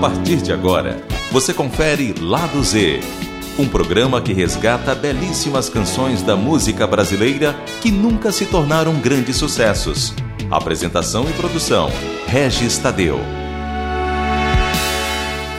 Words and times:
partir 0.00 0.36
de 0.36 0.52
agora, 0.52 1.04
você 1.32 1.52
confere 1.52 2.14
Lado 2.20 2.62
Z, 2.62 3.00
um 3.58 3.68
programa 3.68 4.22
que 4.22 4.32
resgata 4.32 4.94
belíssimas 4.94 5.68
canções 5.68 6.22
da 6.22 6.36
música 6.36 6.86
brasileira 6.86 7.52
que 7.82 7.90
nunca 7.90 8.30
se 8.30 8.46
tornaram 8.46 9.00
grandes 9.00 9.34
sucessos. 9.34 10.14
Apresentação 10.48 11.28
e 11.28 11.32
produção: 11.32 11.90
Regis 12.28 12.78
Tadeu. 12.78 13.18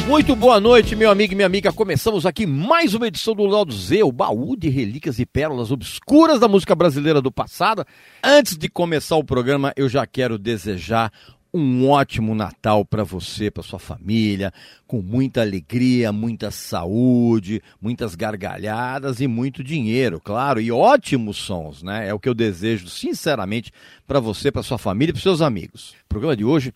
Muito 0.08 0.36
boa 0.38 0.60
noite, 0.60 0.96
meu 0.96 1.12
amigo 1.12 1.34
e 1.34 1.36
minha 1.36 1.46
amiga. 1.46 1.74
Começamos 1.74 2.26
aqui 2.26 2.46
mais 2.46 2.94
uma 2.94 3.08
edição 3.08 3.36
do 3.36 3.46
Lado 3.46 3.74
Z, 3.74 4.04
o 4.04 4.12
baú 4.12 4.56
de 4.56 4.70
relíquias 4.70 5.20
e 5.20 5.26
pérolas 5.26 5.70
obscuras 5.70 6.40
da 6.40 6.48
música 6.48 6.74
brasileira 6.74 7.22
do 7.22 7.32
passado. 7.32 7.86
Antes 8.24 8.58
de 8.58 8.70
começar 8.70 9.18
o 9.18 9.24
programa, 9.24 9.74
eu 9.76 9.90
já 9.90 10.08
quero 10.08 10.40
desejar 10.40 11.12
um 11.54 11.90
ótimo 11.90 12.36
Natal 12.36 12.86
para 12.86 13.04
você, 13.04 13.50
para 13.50 13.64
sua 13.64 13.80
família, 13.80 14.54
com 14.86 15.02
muita 15.02 15.42
alegria, 15.42 16.12
muita 16.12 16.52
saúde, 16.52 17.62
muitas 17.82 18.16
gargalhadas 18.16 19.20
e 19.20 19.28
muito 19.28 19.64
dinheiro, 19.64 20.20
claro, 20.20 20.62
e 20.62 20.72
ótimos 20.72 21.38
sons, 21.38 21.82
né? 21.82 22.08
É 22.08 22.14
o 22.14 22.20
que 22.20 22.30
eu 22.30 22.34
desejo 22.34 22.88
sinceramente 22.88 23.72
para 24.08 24.20
você, 24.20 24.52
para 24.52 24.64
sua 24.64 24.78
família 24.78 25.12
e 25.12 25.14
para 25.14 25.22
seus 25.22 25.42
amigos. 25.42 25.96
O 26.06 26.10
programa 26.10 26.36
de 26.36 26.46
hoje 26.46 26.74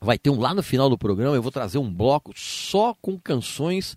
vai 0.00 0.18
ter 0.18 0.30
um 0.30 0.40
lá 0.40 0.54
no 0.54 0.62
final 0.62 0.88
do 0.88 0.98
programa, 0.98 1.36
eu 1.36 1.42
vou 1.42 1.52
trazer 1.52 1.78
um 1.78 1.92
bloco 1.92 2.32
só 2.34 2.94
com 3.00 3.18
canções 3.18 3.96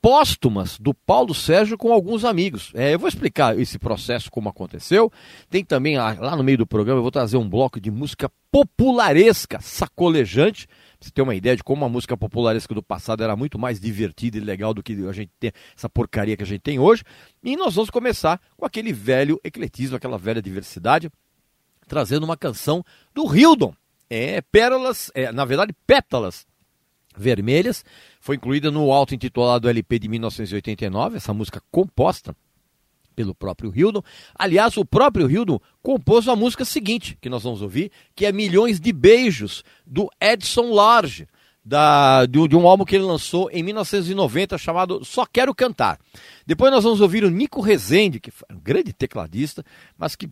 póstumas 0.00 0.78
do 0.78 0.94
Paulo 0.94 1.34
Sérgio 1.34 1.76
com 1.76 1.92
alguns 1.92 2.24
amigos. 2.24 2.72
É, 2.74 2.94
eu 2.94 2.98
vou 2.98 3.08
explicar 3.08 3.58
esse 3.58 3.78
processo, 3.78 4.30
como 4.30 4.48
aconteceu. 4.48 5.12
Tem 5.48 5.64
também 5.64 5.98
lá 5.98 6.36
no 6.36 6.42
meio 6.42 6.58
do 6.58 6.66
programa, 6.66 6.98
eu 6.98 7.02
vou 7.02 7.10
trazer 7.10 7.36
um 7.36 7.48
bloco 7.48 7.80
de 7.80 7.90
música 7.90 8.30
popularesca, 8.50 9.60
sacolejante. 9.60 10.66
Você 10.98 11.10
ter 11.10 11.22
uma 11.22 11.34
ideia 11.34 11.56
de 11.56 11.62
como 11.62 11.84
a 11.84 11.88
música 11.88 12.16
popularesca 12.16 12.74
do 12.74 12.82
passado 12.82 13.22
era 13.22 13.36
muito 13.36 13.58
mais 13.58 13.78
divertida 13.78 14.36
e 14.36 14.40
legal 14.40 14.74
do 14.74 14.82
que 14.82 14.92
a 15.06 15.12
gente 15.12 15.30
tem, 15.38 15.52
essa 15.76 15.88
porcaria 15.88 16.36
que 16.36 16.42
a 16.42 16.46
gente 16.46 16.60
tem 16.60 16.78
hoje. 16.78 17.02
E 17.42 17.56
nós 17.56 17.74
vamos 17.74 17.90
começar 17.90 18.40
com 18.56 18.64
aquele 18.64 18.92
velho 18.92 19.40
ecletismo, 19.44 19.96
aquela 19.96 20.18
velha 20.18 20.42
diversidade, 20.42 21.10
trazendo 21.86 22.24
uma 22.24 22.36
canção 22.36 22.84
do 23.14 23.34
Hildon. 23.34 23.74
É, 24.12 24.40
pérolas, 24.40 25.10
é, 25.14 25.30
na 25.30 25.44
verdade, 25.44 25.72
pétalas 25.86 26.44
vermelhas, 27.16 27.84
foi 28.20 28.36
incluída 28.36 28.70
no 28.70 28.92
alto 28.92 29.14
intitulado 29.14 29.68
LP 29.68 29.98
de 29.98 30.08
1989, 30.08 31.16
essa 31.16 31.32
música 31.32 31.60
composta 31.70 32.36
pelo 33.16 33.34
próprio 33.34 33.72
Hildon. 33.74 34.02
Aliás, 34.34 34.76
o 34.76 34.84
próprio 34.84 35.30
Hildon 35.30 35.58
compôs 35.82 36.28
a 36.28 36.36
música 36.36 36.64
seguinte, 36.64 37.18
que 37.20 37.28
nós 37.28 37.42
vamos 37.42 37.62
ouvir, 37.62 37.90
que 38.14 38.26
é 38.26 38.32
Milhões 38.32 38.78
de 38.78 38.92
Beijos, 38.92 39.64
do 39.86 40.08
Edson 40.20 40.72
Large, 40.72 41.26
da, 41.64 42.24
de, 42.26 42.48
de, 42.48 42.56
um 42.56 42.66
álbum 42.66 42.84
que 42.84 42.96
ele 42.96 43.04
lançou 43.04 43.50
em 43.50 43.62
1990 43.62 44.56
chamado 44.56 45.04
Só 45.04 45.26
Quero 45.26 45.54
Cantar. 45.54 45.98
Depois 46.46 46.72
nós 46.72 46.84
vamos 46.84 47.00
ouvir 47.00 47.24
o 47.24 47.30
Nico 47.30 47.60
Rezende, 47.60 48.20
que 48.20 48.30
foi 48.30 48.48
um 48.50 48.58
grande 48.60 48.92
tecladista, 48.92 49.64
mas 49.98 50.16
que 50.16 50.28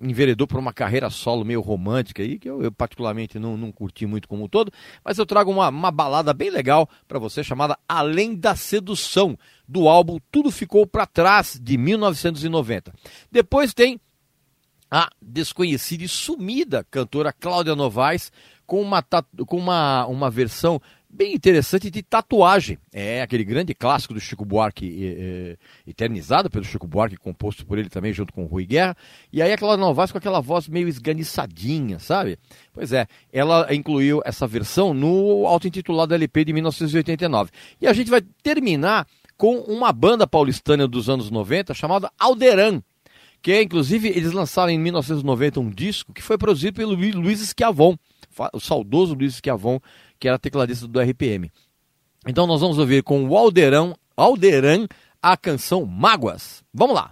enveredou 0.00 0.46
por 0.46 0.58
uma 0.58 0.72
carreira 0.72 1.10
solo 1.10 1.44
meio 1.44 1.60
romântica 1.60 2.22
aí, 2.22 2.38
que 2.38 2.48
eu, 2.48 2.62
eu 2.62 2.72
particularmente 2.72 3.38
não, 3.38 3.56
não 3.56 3.70
curti 3.70 4.06
muito 4.06 4.26
como 4.26 4.44
um 4.44 4.48
todo, 4.48 4.72
mas 5.04 5.18
eu 5.18 5.26
trago 5.26 5.50
uma, 5.50 5.68
uma 5.68 5.90
balada 5.90 6.32
bem 6.32 6.50
legal 6.50 6.88
para 7.06 7.18
você 7.18 7.44
chamada 7.44 7.78
Além 7.88 8.34
da 8.34 8.56
Sedução, 8.56 9.38
do 9.68 9.88
álbum 9.88 10.18
Tudo 10.30 10.50
Ficou 10.50 10.86
para 10.86 11.06
Trás, 11.06 11.58
de 11.60 11.76
1990. 11.76 12.92
Depois 13.30 13.74
tem 13.74 14.00
a 14.90 15.08
desconhecida 15.22 16.02
e 16.02 16.08
sumida 16.08 16.84
cantora 16.90 17.32
Cláudia 17.32 17.76
Novaes 17.76 18.32
com 18.66 18.80
uma, 18.80 19.02
com 19.46 19.56
uma, 19.56 20.06
uma 20.06 20.30
versão 20.30 20.80
bem 21.12 21.34
interessante 21.34 21.90
de 21.90 22.02
tatuagem. 22.02 22.78
É 22.92 23.20
aquele 23.20 23.44
grande 23.44 23.74
clássico 23.74 24.14
do 24.14 24.20
Chico 24.20 24.44
Buarque, 24.44 25.16
é, 25.18 25.56
eternizado 25.86 26.48
pelo 26.48 26.64
Chico 26.64 26.86
Buarque, 26.86 27.16
composto 27.16 27.66
por 27.66 27.78
ele 27.78 27.88
também 27.88 28.12
junto 28.12 28.32
com 28.32 28.44
o 28.44 28.46
Rui 28.46 28.64
Guerra. 28.64 28.96
E 29.32 29.42
aí 29.42 29.52
aquela 29.52 29.76
Novaes 29.76 30.12
com 30.12 30.18
aquela 30.18 30.40
voz 30.40 30.68
meio 30.68 30.88
esganiçadinha, 30.88 31.98
sabe? 31.98 32.38
Pois 32.72 32.92
é, 32.92 33.06
ela 33.32 33.74
incluiu 33.74 34.22
essa 34.24 34.46
versão 34.46 34.94
no 34.94 35.46
auto-intitulado 35.46 36.14
LP 36.14 36.44
de 36.44 36.52
1989. 36.52 37.50
E 37.80 37.86
a 37.86 37.92
gente 37.92 38.10
vai 38.10 38.22
terminar 38.42 39.06
com 39.36 39.56
uma 39.56 39.92
banda 39.92 40.26
paulistana 40.26 40.86
dos 40.86 41.08
anos 41.08 41.30
90 41.30 41.74
chamada 41.74 42.10
Alderan. 42.18 42.82
Que 43.42 43.52
é, 43.52 43.62
inclusive, 43.62 44.08
eles 44.08 44.32
lançaram 44.32 44.70
em 44.70 44.78
1990 44.78 45.60
um 45.60 45.70
disco 45.70 46.12
que 46.12 46.22
foi 46.22 46.36
produzido 46.36 46.74
pelo 46.74 46.92
Luiz 46.92 47.40
Esquiavon, 47.40 47.96
o 48.52 48.60
saudoso 48.60 49.14
Luiz 49.14 49.34
Esquiavon, 49.34 49.80
que 50.20 50.28
era 50.28 50.38
tecladista 50.38 50.86
do 50.86 51.00
RPM. 51.00 51.50
Então 52.28 52.46
nós 52.46 52.60
vamos 52.60 52.78
ouvir 52.78 53.02
com 53.02 53.24
o 53.26 53.36
Alderão, 53.36 53.96
a 55.22 55.36
canção 55.36 55.86
Mágoas. 55.86 56.62
Vamos 56.72 56.94
lá! 56.94 57.10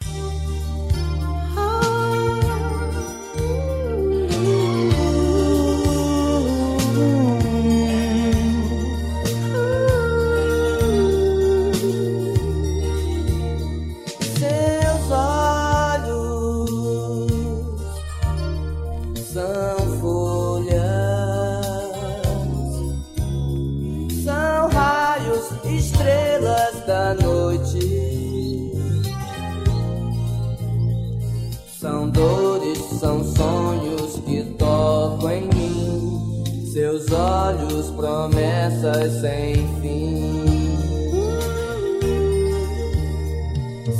Olhos, 37.10 37.90
promessas 37.92 39.22
sem 39.22 39.54
fim. 39.80 40.76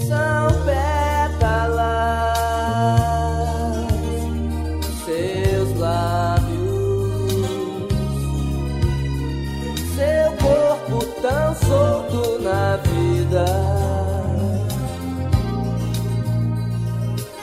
São 0.06 0.48
pétalas, 0.66 1.88
seus 5.06 5.78
lábios, 5.78 6.48
seu 9.96 10.32
corpo 10.36 11.06
tão 11.22 11.54
solto 11.66 12.38
na 12.42 12.76
vida. 12.76 13.46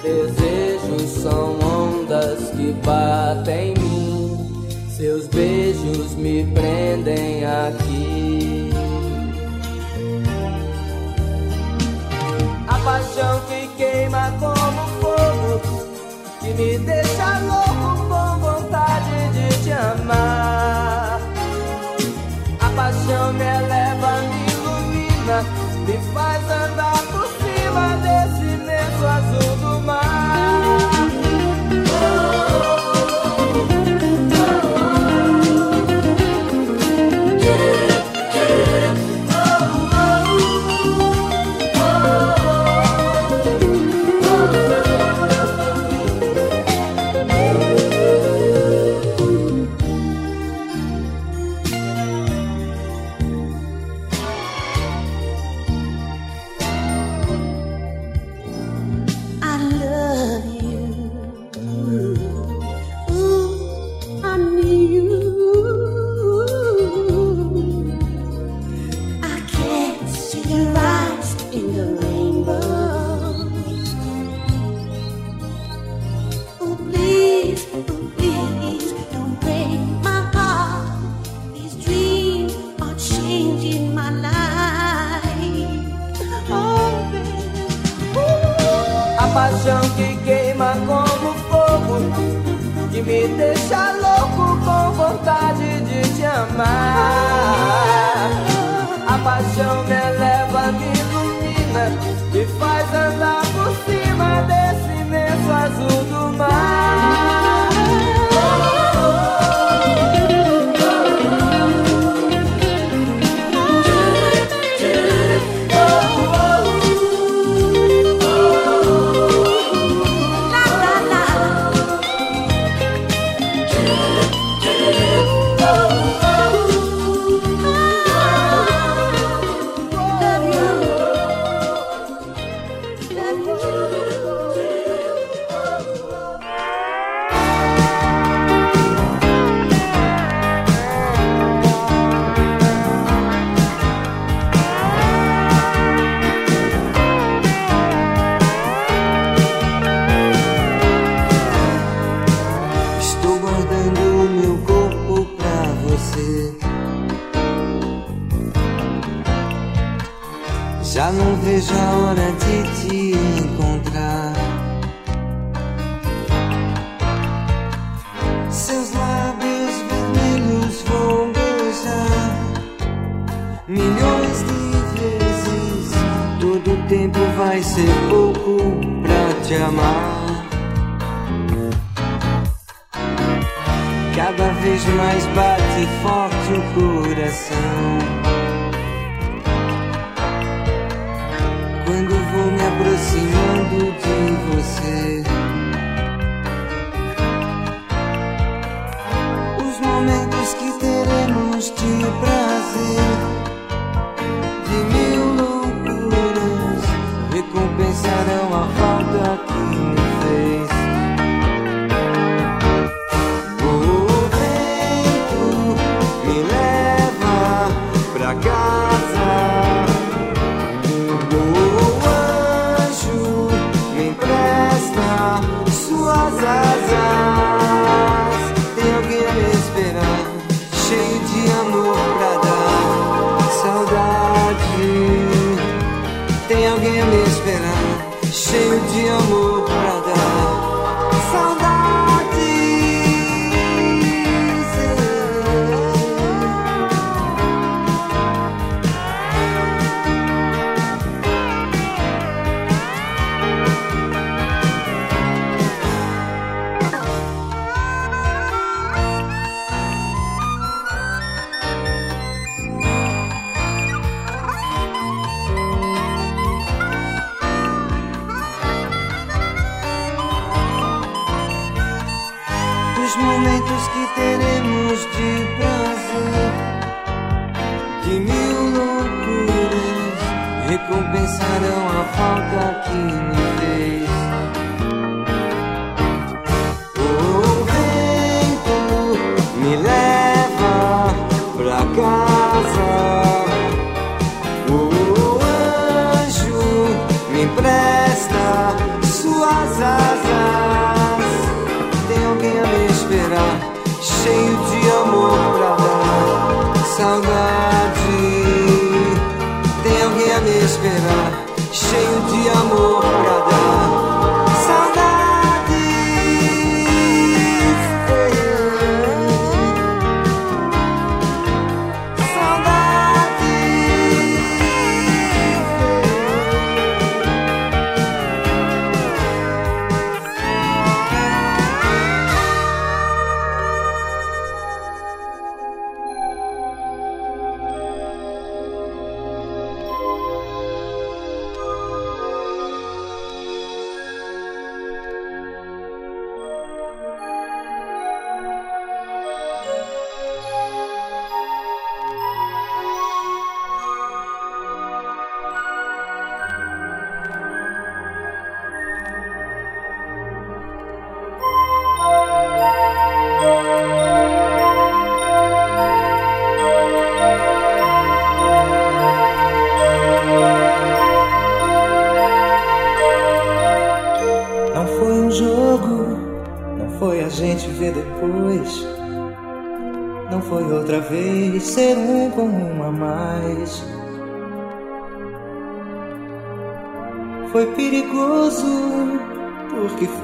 Desejos 0.03 1.09
são 1.23 1.57
ondas 1.59 2.51
que 2.51 2.71
batem. 2.85 3.94
Seus 4.97 5.27
beijos 5.27 6.15
me 6.15 6.45
prendem 6.53 7.43
aqui. 7.43 8.69
A 12.65 12.79
paixão 12.79 13.41
que 13.41 13.67
queima 13.75 14.31
como 14.39 14.87
fogo, 15.01 15.61
que 16.39 16.47
me 16.53 16.77
deixa 16.77 17.39
louco 17.39 18.07
com 18.07 18.39
vontade 18.39 19.33
de 19.33 19.63
te 19.65 19.71
amar. 19.73 21.19
A 22.61 22.69
paixão 22.69 23.33
me 23.33 23.43
eleva, 23.43 24.21
me 24.21 24.45
ilumina, 24.53 25.43
me 25.85 26.13
faz 26.13 26.41
andar 26.49 27.01
por 27.11 27.27
cima 27.43 27.97
desse 27.97 28.45
imenso 28.45 29.05
azul 29.05 29.44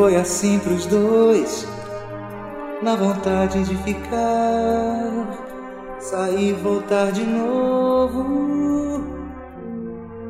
foi 0.01 0.15
assim 0.15 0.57
pros 0.57 0.87
dois. 0.87 1.67
na 2.81 2.95
vontade 2.95 3.63
de 3.63 3.77
ficar, 3.83 5.37
sair 5.99 6.49
e 6.49 6.53
voltar 6.53 7.11
de 7.11 7.23
novo. 7.23 8.25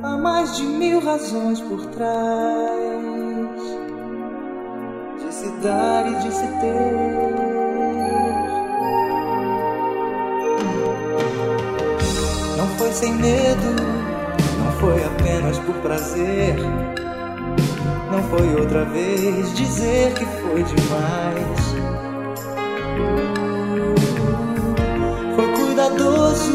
Há 0.04 0.18
mais 0.18 0.58
de 0.58 0.64
mil 0.64 1.00
razões 1.00 1.62
por 1.62 1.86
trás 1.86 3.62
de 5.22 5.34
se 5.34 5.50
dar 5.64 6.06
e 6.06 6.16
de 6.16 6.34
se 6.34 6.48
ter. 6.60 7.32
Não 12.58 12.68
foi 12.78 12.92
sem 12.92 13.14
medo, 13.14 13.74
não 14.60 14.72
foi 14.82 15.02
apenas 15.06 15.58
por 15.60 15.76
prazer. 15.76 16.58
Foi 18.32 18.56
outra 18.56 18.86
vez 18.86 19.54
dizer 19.54 20.14
que 20.14 20.24
foi 20.26 20.64
demais. 20.64 21.60
Foi 25.36 25.48
cuidadoso, 25.52 26.54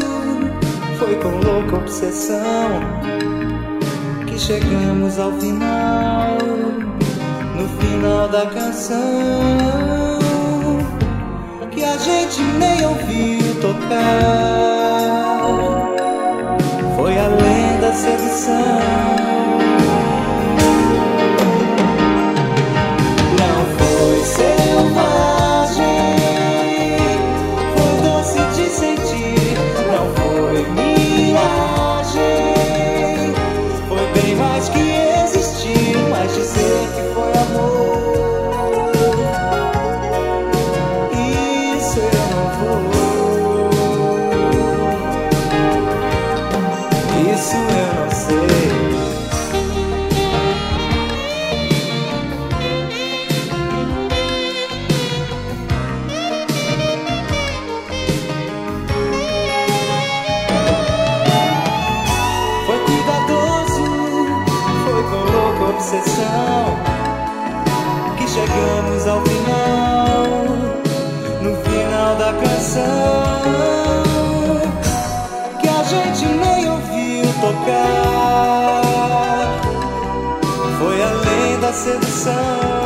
foi 0.97 1.15
com 1.17 1.29
louca 1.29 1.75
obsessão 1.75 2.81
que 4.25 4.39
chegamos 4.39 5.19
ao 5.19 5.31
final, 5.33 6.39
no 7.55 7.69
final 7.79 8.27
da 8.27 8.47
canção 8.47 8.97
que 11.69 11.83
a 11.83 11.95
gente 11.97 12.41
nem 12.57 12.87
ouviu 12.87 13.61
tocar. 13.61 14.07
Foi 16.95 17.15
além 17.19 17.79
da 17.79 17.93
sedução. 17.93 19.26
said 81.77 82.01
the 82.01 82.07
sun. 82.07 82.76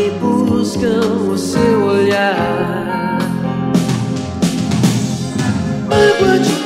que 0.00 0.10
buscam 0.12 1.30
o 1.30 1.36
seu 1.36 1.84
olhar. 1.84 3.18
Mágoa 5.86 6.38
de 6.38 6.59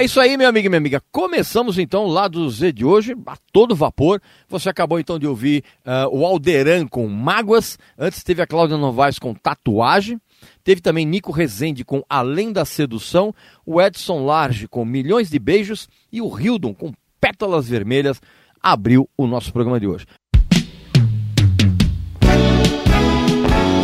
É 0.00 0.04
isso 0.04 0.18
aí, 0.18 0.34
meu 0.34 0.48
amigo 0.48 0.64
e 0.64 0.68
minha 0.70 0.78
amiga. 0.78 1.02
Começamos 1.12 1.76
então 1.76 2.06
lá 2.06 2.26
do 2.26 2.48
Z 2.48 2.72
de 2.72 2.86
hoje, 2.86 3.14
a 3.26 3.36
todo 3.52 3.76
vapor. 3.76 4.18
Você 4.48 4.70
acabou 4.70 4.98
então 4.98 5.18
de 5.18 5.26
ouvir 5.26 5.62
ah, 5.84 6.08
o 6.10 6.24
Alderan 6.24 6.86
com 6.86 7.06
Mágoas. 7.06 7.78
Antes 7.98 8.22
teve 8.24 8.40
a 8.40 8.46
Cláudia 8.46 8.78
Novaes 8.78 9.18
com 9.18 9.34
Tatuagem. 9.34 10.18
Teve 10.64 10.80
também 10.80 11.04
Nico 11.04 11.30
Rezende 11.32 11.84
com 11.84 12.02
Além 12.08 12.50
da 12.50 12.64
Sedução. 12.64 13.34
O 13.66 13.78
Edson 13.78 14.24
Large 14.24 14.66
com 14.68 14.86
Milhões 14.86 15.28
de 15.28 15.38
Beijos. 15.38 15.86
E 16.10 16.22
o 16.22 16.34
Hildon 16.34 16.72
com 16.72 16.94
Pétalas 17.20 17.68
Vermelhas 17.68 18.22
abriu 18.62 19.06
o 19.18 19.26
nosso 19.26 19.52
programa 19.52 19.78
de 19.78 19.86
hoje. 19.86 20.06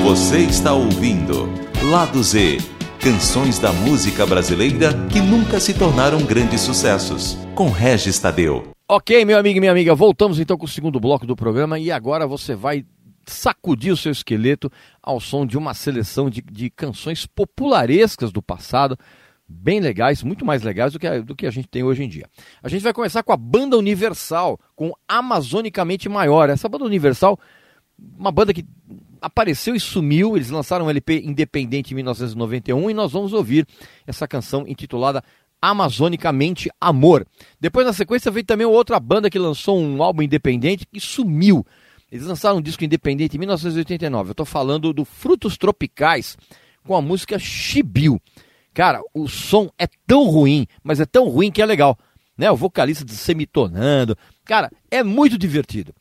Você 0.03 0.39
está 0.39 0.73
ouvindo 0.73 1.47
Lado 1.91 2.23
Z 2.23 2.76
Canções 3.07 3.61
da 3.61 3.73
música 3.73 4.27
brasileira 4.27 4.89
que 5.09 5.21
nunca 5.21 5.61
se 5.61 5.73
tornaram 5.73 6.27
grandes 6.27 6.61
sucessos. 6.61 7.39
Com 7.55 7.71
Regis 7.71 8.19
Tadeu. 8.19 8.73
Ok, 8.89 9.25
meu 9.25 9.39
amigo 9.39 9.59
e 9.59 9.61
minha 9.61 9.71
amiga, 9.71 9.95
voltamos 9.95 10.41
então 10.41 10.59
com 10.59 10.65
o 10.65 10.69
segundo 10.69 10.99
bloco 10.99 11.25
do 11.25 11.37
programa 11.37 11.79
e 11.79 11.93
agora 11.93 12.27
você 12.27 12.57
vai 12.57 12.85
sacudir 13.25 13.93
o 13.93 13.97
seu 13.97 14.11
esqueleto 14.11 14.69
ao 15.01 15.21
som 15.21 15.47
de 15.47 15.57
uma 15.57 15.73
seleção 15.73 16.29
de, 16.29 16.43
de 16.43 16.69
canções 16.69 17.27
popularescas 17.27 18.33
do 18.33 18.43
passado, 18.43 18.99
bem 19.49 19.79
legais, 19.79 20.25
muito 20.25 20.45
mais 20.45 20.65
legais 20.65 20.93
do 20.93 20.99
que, 20.99 21.07
a, 21.07 21.21
do 21.21 21.37
que 21.37 21.47
a 21.47 21.51
gente 21.53 21.69
tem 21.69 21.85
hoje 21.85 22.03
em 22.03 22.09
dia. 22.09 22.29
A 22.61 22.69
gente 22.69 22.83
vai 22.83 22.93
começar 22.93 23.23
com 23.23 23.33
a 23.33 23.37
Banda 23.37 23.79
Universal, 23.79 24.59
com 24.75 24.93
Amazonicamente 25.07 26.09
Maior. 26.09 26.51
Essa 26.51 26.69
Banda 26.69 26.85
Universal, 26.85 27.39
uma 28.19 28.33
banda 28.33 28.53
que 28.53 28.67
apareceu 29.21 29.75
e 29.75 29.81
sumiu, 29.81 30.37
eles 30.37 30.51
lançaram 30.51 30.87
um 30.87 30.91
LP 30.91 31.23
independente 31.25 31.93
em 31.93 31.95
1991 31.97 32.91
e 32.91 32.95
nós 32.95 33.13
vamos 33.13 33.33
ouvir 33.33 33.67
essa 34.07 34.27
canção 34.27 34.65
intitulada 34.67 35.23
Amazonicamente 35.61 36.71
Amor. 36.81 37.27
Depois, 37.61 37.87
na 37.87 37.93
sequência, 37.93 38.31
veio 38.31 38.45
também 38.45 38.67
outra 38.67 39.01
banda 39.01 39.31
que 39.31 39.39
lançou 39.39 39.79
um 39.81 40.03
álbum 40.03 40.23
independente 40.23 40.87
e 40.93 41.01
sumiu. 41.01 41.67
Eles 42.11 42.27
lançaram 42.27 42.59
um 42.59 42.63
disco 42.63 42.85
independente 42.85 43.37
em 43.37 43.39
1989. 43.41 44.29
Eu 44.29 44.33
estou 44.33 44.47
falando 44.47 44.93
do 44.93 45.05
Frutos 45.05 45.57
Tropicais 45.57 46.37
com 46.85 46.95
a 46.95 47.03
música 47.03 47.39
Chibiu. 47.39 48.21
Cara, 48.73 49.01
o 49.13 49.27
som 49.27 49.71
é 49.79 49.89
tão 50.07 50.25
ruim, 50.25 50.67
mas 50.85 51.01
é 51.01 51.07
tão 51.07 51.29
ruim 51.29 51.51
que 51.51 51.61
é 51.61 51.67
legal. 51.67 51.99
Né? 52.37 52.51
O 52.51 52.57
vocalista 52.57 53.05
semitonando. 53.13 54.17
Cara, 54.45 54.71
é 54.91 55.03
muito 55.03 55.37
divertido. 55.37 55.95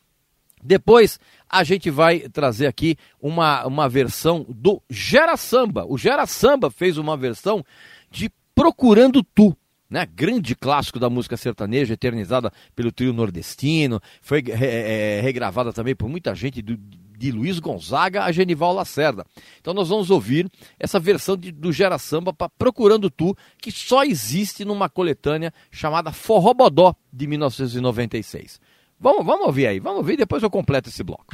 Depois 0.62 1.20
a 1.56 1.64
gente 1.64 1.90
vai 1.90 2.20
trazer 2.20 2.68
aqui 2.68 2.98
uma, 3.22 3.66
uma 3.66 3.88
versão 3.88 4.46
do 4.50 4.82
Gera 4.90 5.38
Samba. 5.38 5.86
O 5.88 5.98
Gera 5.98 6.26
Samba 6.26 6.70
fez 6.70 6.98
uma 6.98 7.16
versão 7.16 7.64
de 8.12 8.30
Procurando 8.54 9.24
Tu, 9.24 9.56
né? 9.90 10.06
grande 10.06 10.54
clássico 10.54 11.00
da 11.00 11.10
música 11.10 11.38
sertaneja, 11.38 11.94
eternizada 11.94 12.52
pelo 12.76 12.92
trio 12.92 13.14
nordestino, 13.14 14.02
foi 14.22 14.44
é, 14.50 15.20
é, 15.20 15.22
regravada 15.22 15.72
também 15.72 15.96
por 15.96 16.10
muita 16.10 16.36
gente 16.36 16.62
do, 16.62 16.78
de 16.78 17.32
Luiz 17.32 17.60
Gonzaga 17.60 18.24
a 18.24 18.32
Genival 18.34 18.74
Lacerda. 18.74 19.26
Então 19.62 19.74
nós 19.74 19.88
vamos 19.88 20.10
ouvir 20.10 20.50
essa 20.78 21.00
versão 21.00 21.38
de, 21.38 21.52
do 21.54 21.72
Gera 21.72 21.98
Samba 21.98 22.34
para 22.34 22.50
Procurando 22.50 23.10
Tu, 23.10 23.36
que 23.62 23.72
só 23.72 24.04
existe 24.04 24.66
numa 24.66 24.90
coletânea 24.90 25.54
chamada 25.72 26.12
Forrobodó 26.12 26.94
de 27.12 27.28
1996. 27.28 28.60
Vamos, 29.00 29.26
vamos 29.26 29.48
ouvir 29.48 29.68
aí, 29.68 29.80
vamos 29.80 30.00
ouvir, 30.00 30.18
depois 30.18 30.42
eu 30.42 30.50
completo 30.50 30.90
esse 30.90 31.04
bloco. 31.04 31.26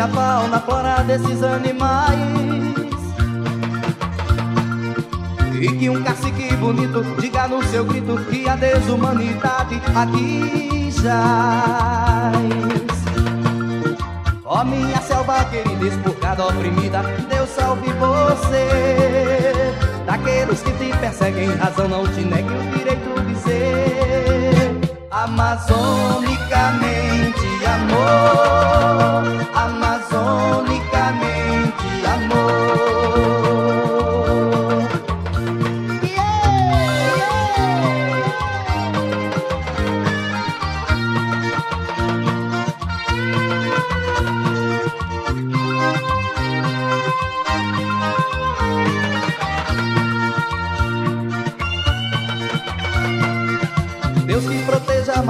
A 0.00 0.08
fauna, 0.08 0.58
flora 0.60 1.04
desses 1.04 1.42
animais. 1.42 2.18
E 5.60 5.68
que 5.76 5.90
um 5.90 6.02
cacique 6.02 6.54
bonito 6.56 7.04
diga 7.20 7.46
no 7.48 7.62
seu 7.64 7.84
grito 7.84 8.16
que 8.30 8.48
a 8.48 8.56
desumanidade 8.56 9.78
aqui 9.94 10.90
jaz. 10.90 12.32
Ó 14.44 14.60
oh, 14.60 14.64
minha 14.64 15.00
selva 15.02 15.44
querida, 15.44 15.86
expurgada, 15.86 16.46
oprimida, 16.46 17.02
Deus 17.28 17.50
salve 17.50 17.92
você. 17.92 19.52
Daqueles 20.06 20.62
que 20.62 20.72
te 20.72 20.96
perseguem, 20.98 21.54
razão 21.56 21.88
não 21.88 22.08
te 22.08 22.22
negue 22.22 22.52
o 22.52 22.62
direito 22.76 23.20
de 23.26 23.36
ser 23.36 24.80
amazonicamente 25.10 27.50
amor, 27.66 29.29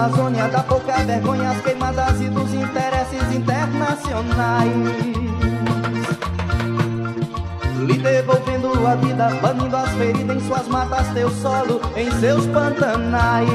Amazônia 0.00 0.48
da 0.48 0.62
pouca 0.62 0.96
vergonha, 1.04 1.50
as 1.50 1.60
queimadas 1.60 2.18
e 2.22 2.30
dos 2.30 2.54
interesses 2.54 3.34
internacionais. 3.34 4.72
Lhe 7.80 7.98
devolvendo 7.98 8.86
a 8.86 8.94
vida, 8.94 9.28
banindo 9.42 9.76
as 9.76 9.90
feridas 9.90 10.38
em 10.38 10.40
suas 10.48 10.66
matas, 10.68 11.06
teu 11.08 11.28
solo, 11.28 11.82
em 11.94 12.10
seus 12.12 12.46
pantanais. 12.46 13.46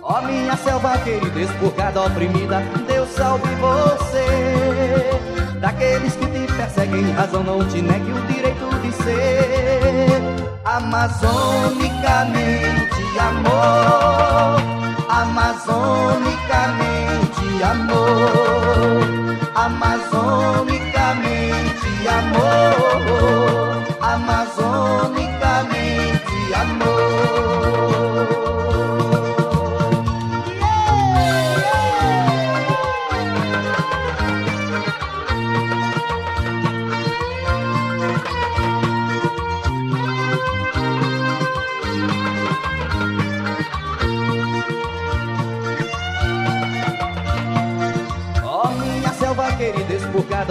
Ó 0.00 0.22
minha 0.22 0.56
selva 0.56 0.96
querida, 0.98 1.40
expurgada, 1.40 2.02
oprimida, 2.02 2.62
Deus 2.86 3.08
salve 3.08 3.52
você. 3.56 5.10
Daqueles 5.58 6.14
que 6.14 6.26
te 6.26 6.46
perseguem, 6.52 7.10
razão 7.10 7.42
não 7.42 7.66
te 7.66 7.82
negue 7.82 8.12
o 8.12 8.26
direito 8.28 8.72
de 8.80 8.92
ser 8.92 10.22
amazonicamente 10.64 12.83
amor, 13.30 14.60
amazonicamente 15.08 17.44
amor, 17.72 18.43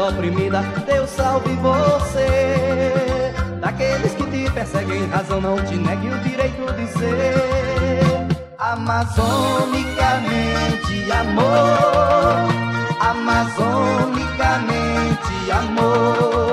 oprimida, 0.02 0.62
Deus 0.86 1.10
salve 1.10 1.56
você. 1.56 3.34
Daqueles 3.60 4.14
que 4.14 4.24
te 4.26 4.52
perseguem, 4.52 5.08
razão 5.08 5.40
não 5.40 5.56
te 5.64 5.76
negue 5.76 6.10
o 6.10 6.18
direito 6.20 6.74
de 6.74 6.86
ser. 6.88 7.34
Amazonicamente 8.58 11.12
amor, 11.12 12.50
amazonicamente 13.00 15.52
amor, 15.52 16.53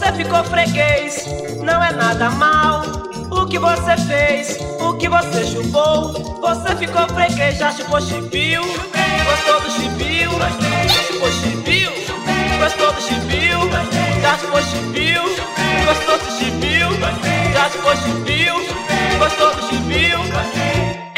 você 0.00 0.12
ficou 0.12 0.44
freguês, 0.44 1.26
não 1.62 1.82
é 1.82 1.92
nada 1.92 2.30
mal. 2.30 2.82
O 3.30 3.46
que 3.46 3.58
você 3.58 3.96
fez, 4.08 4.58
o 4.80 4.94
que 4.94 5.08
você 5.08 5.44
chupou, 5.44 6.12
você 6.40 6.76
ficou 6.76 7.06
freguês, 7.08 7.58
já 7.58 7.72
chupou 7.72 8.00
chipio, 8.00 8.62
gostou 8.62 9.60
do 9.60 9.70
chipio, 9.70 10.30
já 10.38 11.02
chupou 11.02 11.30
chipio, 11.32 11.92
gostou 12.58 12.92
do 12.92 13.00
chipio, 13.00 13.58
já 14.22 14.38
chupou 14.38 14.62
chipio, 14.62 15.22
gostou 15.86 16.18
do 16.18 16.30
chipio, 16.38 16.88
já 17.52 17.70
chupou 17.70 17.96
chipio, 17.96 18.54
gostou 19.18 19.54
do 19.54 19.62
chipio. 19.68 21.09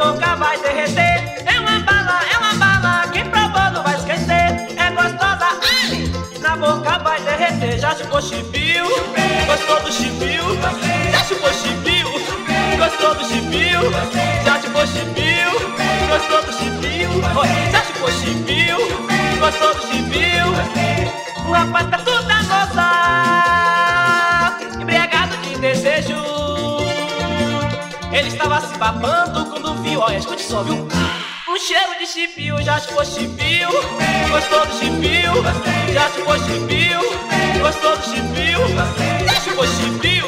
Boca 0.00 0.34
vai 0.36 0.58
derreter. 0.62 1.44
É 1.44 1.60
uma 1.60 1.78
bala, 1.80 2.20
é 2.32 2.38
uma 2.38 2.54
bala, 2.54 3.08
quem 3.12 3.24
provou 3.26 3.70
não 3.70 3.82
vai 3.82 3.94
esquecer. 3.96 4.48
É 4.84 4.90
gostosa, 4.96 5.48
ai, 5.72 6.10
na 6.40 6.56
boca 6.56 6.98
vai 7.00 7.20
derreter. 7.20 7.78
Já 7.78 7.94
chupou 7.94 8.22
chibio, 8.22 8.86
gostou 9.46 9.80
do 9.82 9.92
chibio. 9.92 10.44
Já 11.12 11.22
chupou 11.24 11.52
chibio, 11.52 12.08
gostou 12.78 13.14
do 13.14 13.24
chibio. 13.28 13.80
Já 14.44 14.60
chupou 14.62 14.86
chibio, 14.86 15.50
gostou 16.08 16.42
do 16.46 16.52
chibio. 16.58 17.10
Já 17.70 17.80
chupou 17.84 18.10
chibio, 18.20 18.78
gostou 19.38 19.74
do 19.74 19.82
chibio. 19.86 20.46
O 21.46 21.52
rapaz 21.52 21.86
tá 21.90 21.98
tudo 21.98 22.30
a 22.30 22.42
gozar, 22.42 23.39
Ele 28.20 28.28
estava 28.28 28.60
se 28.60 28.76
babando 28.76 29.46
quando 29.46 29.82
viu, 29.82 29.98
olha, 29.98 30.18
escute 30.18 30.42
só, 30.42 30.62
viu? 30.62 30.74
Um 30.76 31.58
cheiro 31.58 31.98
de 31.98 32.06
chipio, 32.06 32.62
já 32.62 32.78
chupou 32.78 33.02
chipio. 33.02 33.70
Gostou 34.30 34.66
do 34.66 34.74
chipio? 34.74 35.32
Já 35.94 36.10
chupou 36.10 36.38
chipio. 36.38 37.00
Gostou 37.62 37.96
do 37.96 38.02
chipio? 38.02 38.60
Já 39.24 39.40
chupou 39.40 39.66
chipio. 39.66 40.26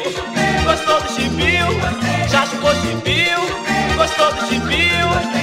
Gostou 0.65 1.01
do 1.03 1.09
chipio? 1.13 2.31
Já 2.31 2.47
chupou 2.47 2.75
chipio. 2.77 3.95
Gostou 3.99 4.33
do 4.33 4.47
chipio 4.47 5.43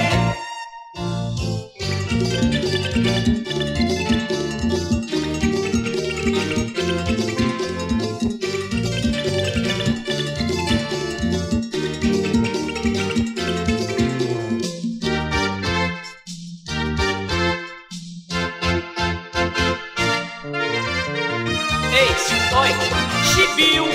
chibio 23.24 23.86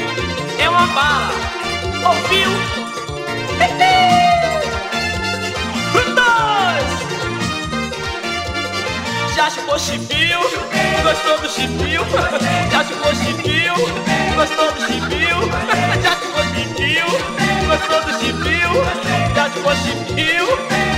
é 0.60 0.70
uma 0.70 0.88
bala. 0.88 1.30
Ouviu? 2.08 2.50
Dois! 6.16 6.92
Já 9.36 9.50
chupou 9.50 9.78
chibio? 9.78 10.40
Gostou 11.04 11.38
do 11.40 11.50
chibio? 11.50 12.02
Já 12.72 12.84
chupou 12.86 13.14
chibio? 13.16 13.76
Gostou 14.36 14.72
do 14.72 14.82
chibio? 14.88 15.38
Já 16.02 16.12
chupou 16.16 16.44
chibio? 16.56 17.08
Gostou 17.68 18.02
do 18.04 18.12
chibio? 18.20 18.72
Já 19.36 19.50
chupou 19.50 19.76
chibio? 19.76 20.46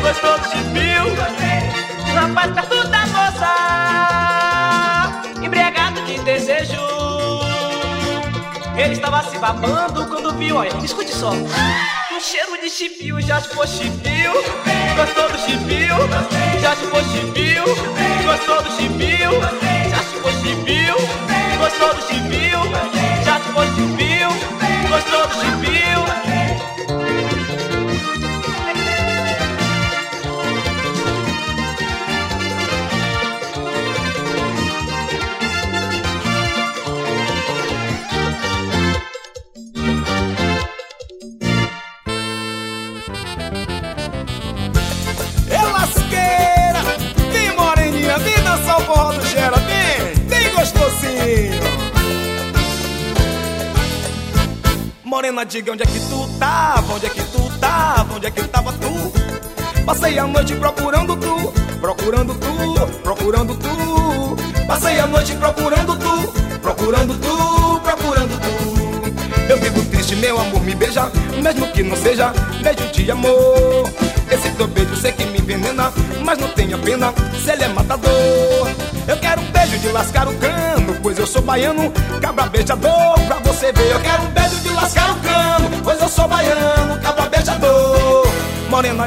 Gostou 0.02 0.38
do 0.38 0.46
chibio? 0.50 1.04
Rapaz 2.14 2.52
perto 2.54 2.88
da 2.88 3.06
moça 3.08 3.54
Embriagado 5.44 6.02
de 6.02 6.18
desejo 6.20 6.97
Ele 8.78 8.94
estava 8.94 9.24
se 9.24 9.38
babando 9.40 10.06
quando 10.06 10.32
viu, 10.36 10.58
olha, 10.58 10.70
escute 10.84 11.12
só 11.12 11.32
Um 11.32 12.20
cheiro 12.20 12.62
de 12.62 12.70
chibio, 12.70 13.20
já 13.20 13.42
chupou 13.42 13.66
chibio? 13.66 14.34
Gostou 14.96 15.32
do 15.32 15.38
chibio? 15.40 15.96
Já 16.62 16.76
chupou 16.76 17.02
chibio? 17.06 17.64
Gostou 18.24 18.62
do 18.62 18.72
chibio? 18.72 19.32
Já 19.90 20.04
chupou 20.04 20.32
chibio? 20.32 20.96
Gostou 21.58 21.94
do 21.94 22.02
chibio? 22.02 22.60
Já 23.26 23.40
chupou 23.40 23.66
chibio? 23.76 24.30
Gostou 24.90 25.28
do 25.28 25.34
chibio? 25.34 26.37
Morena, 55.28 55.46
diga 55.46 55.74
onde 55.74 55.84
é 55.84 55.86
que 55.86 56.00
tu 56.00 56.26
tava, 56.40 56.94
onde 56.94 57.06
é 57.06 57.10
que 57.10 57.22
tu 57.24 57.60
tava, 57.60 58.16
onde 58.16 58.28
é 58.28 58.32
que 58.32 58.44
tava 58.44 58.72
tu? 58.72 59.84
Passei 59.84 60.18
a 60.18 60.26
noite 60.26 60.56
procurando 60.56 61.18
tu, 61.18 61.54
procurando 61.82 62.34
tu, 62.34 63.00
procurando 63.04 63.56
tu. 63.56 64.66
Passei 64.66 64.98
a 65.00 65.06
noite 65.06 65.36
procurando 65.36 65.98
tu, 65.98 66.60
procurando 66.62 67.14
tu, 67.16 67.80
procurando 67.82 68.40
tu. 68.40 69.52
Eu 69.52 69.58
fico 69.58 69.82
triste, 69.90 70.16
meu 70.16 70.40
amor, 70.40 70.62
me 70.62 70.74
beija, 70.74 71.12
mesmo 71.44 71.68
que 71.74 71.84
não 71.84 71.98
seja 71.98 72.34
beijo 72.64 72.90
de 72.94 73.12
amor. 73.12 73.92
Esse 74.32 74.50
teu 74.52 74.68
beijo 74.68 74.96
sei 74.96 75.12
que 75.12 75.26
me 75.26 75.40
envenena, 75.40 75.92
mas 76.24 76.38
não 76.38 76.48
tenha 76.50 76.78
pena 76.78 77.14
se 77.44 77.52
ele 77.52 77.64
é 77.64 77.68
matador. 77.68 78.70
Eu 79.08 79.18
quero 79.18 79.42
um 79.42 79.52
beijo 79.52 79.78
de 79.80 79.90
lascar 79.90 80.28
o 80.28 80.34
cano, 80.36 80.98
pois 81.02 81.18
eu 81.20 81.28
sou 81.28 81.42
baiano, 81.42 81.92
cabra 82.22 82.46
beijador, 82.46 83.20
pra 83.28 83.40
você 83.40 83.74
ver. 83.74 83.92
Eu 83.92 84.00
quero 84.00 84.24
um 84.24 84.28
beijo 84.28 84.56
de 84.62 84.70
lascar 84.70 84.87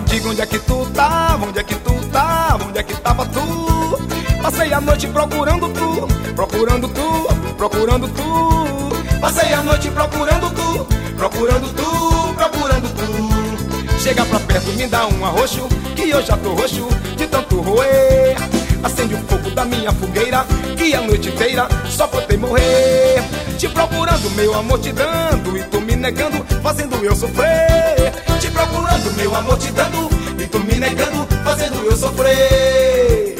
diga 0.00 0.28
onde 0.28 0.40
é 0.40 0.46
que 0.46 0.58
tu 0.58 0.86
tava, 0.94 1.46
onde 1.46 1.58
é 1.58 1.62
que 1.62 1.74
tu 1.74 1.94
tava, 2.12 2.64
onde 2.64 2.78
é 2.78 2.82
que 2.82 2.94
tava 2.94 3.26
tu? 3.26 4.40
Passei 4.42 4.72
a 4.72 4.80
noite 4.80 5.06
procurando 5.08 5.68
tu, 5.68 6.08
procurando 6.34 6.88
tu, 6.88 7.54
procurando 7.56 8.08
tu. 8.08 9.20
Passei 9.20 9.52
a 9.52 9.62
noite 9.62 9.90
procurando 9.90 10.50
tu, 10.50 10.86
procurando 11.16 11.74
tu, 11.74 12.34
procurando 12.34 12.88
tu. 12.88 13.98
Chega 13.98 14.24
pra 14.24 14.40
perto, 14.40 14.72
me 14.72 14.86
dá 14.86 15.06
um 15.06 15.24
arroxo, 15.24 15.68
que 15.94 16.08
eu 16.08 16.22
já 16.22 16.36
tô 16.38 16.54
roxo 16.54 16.88
de 17.16 17.26
tanto 17.26 17.60
roer. 17.60 18.36
Acende 18.82 19.14
o 19.14 19.18
fogo 19.18 19.50
da 19.50 19.64
minha 19.66 19.92
fogueira, 19.92 20.46
que 20.76 20.94
a 20.94 21.02
noite 21.02 21.28
inteira 21.28 21.68
só 21.90 22.08
faltei 22.08 22.38
morrer. 22.38 23.22
Te 23.58 23.68
procurando, 23.68 24.30
meu 24.30 24.54
amor, 24.54 24.78
te 24.80 24.90
dando, 24.90 25.58
e 25.58 25.62
tu 25.64 25.82
me 25.82 25.94
negando, 25.94 26.42
fazendo 26.62 26.96
eu 27.04 27.14
sofrer. 27.14 28.29
Te 28.40 28.50
procurando, 28.50 29.12
meu 29.16 29.34
amor, 29.34 29.58
te 29.58 29.70
dando, 29.70 30.08
e 30.42 30.46
tu 30.46 30.58
me 30.60 30.76
negando, 30.76 31.26
fazendo 31.44 31.84
eu 31.84 31.94
sofrer. 31.94 33.36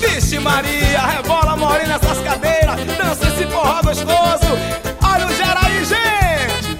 Vixe 0.00 0.38
Maria, 0.38 1.06
rebola 1.06 1.54
morena 1.54 1.98
nessas 1.98 2.18
cadeiras, 2.20 2.80
dança 2.96 3.28
esse 3.28 3.46
forró 3.46 3.82
gostoso. 3.82 4.58
Olha 5.02 5.26
o 5.26 5.34
Gera 5.34 5.60
aí, 5.66 5.84
gente! 5.84 6.76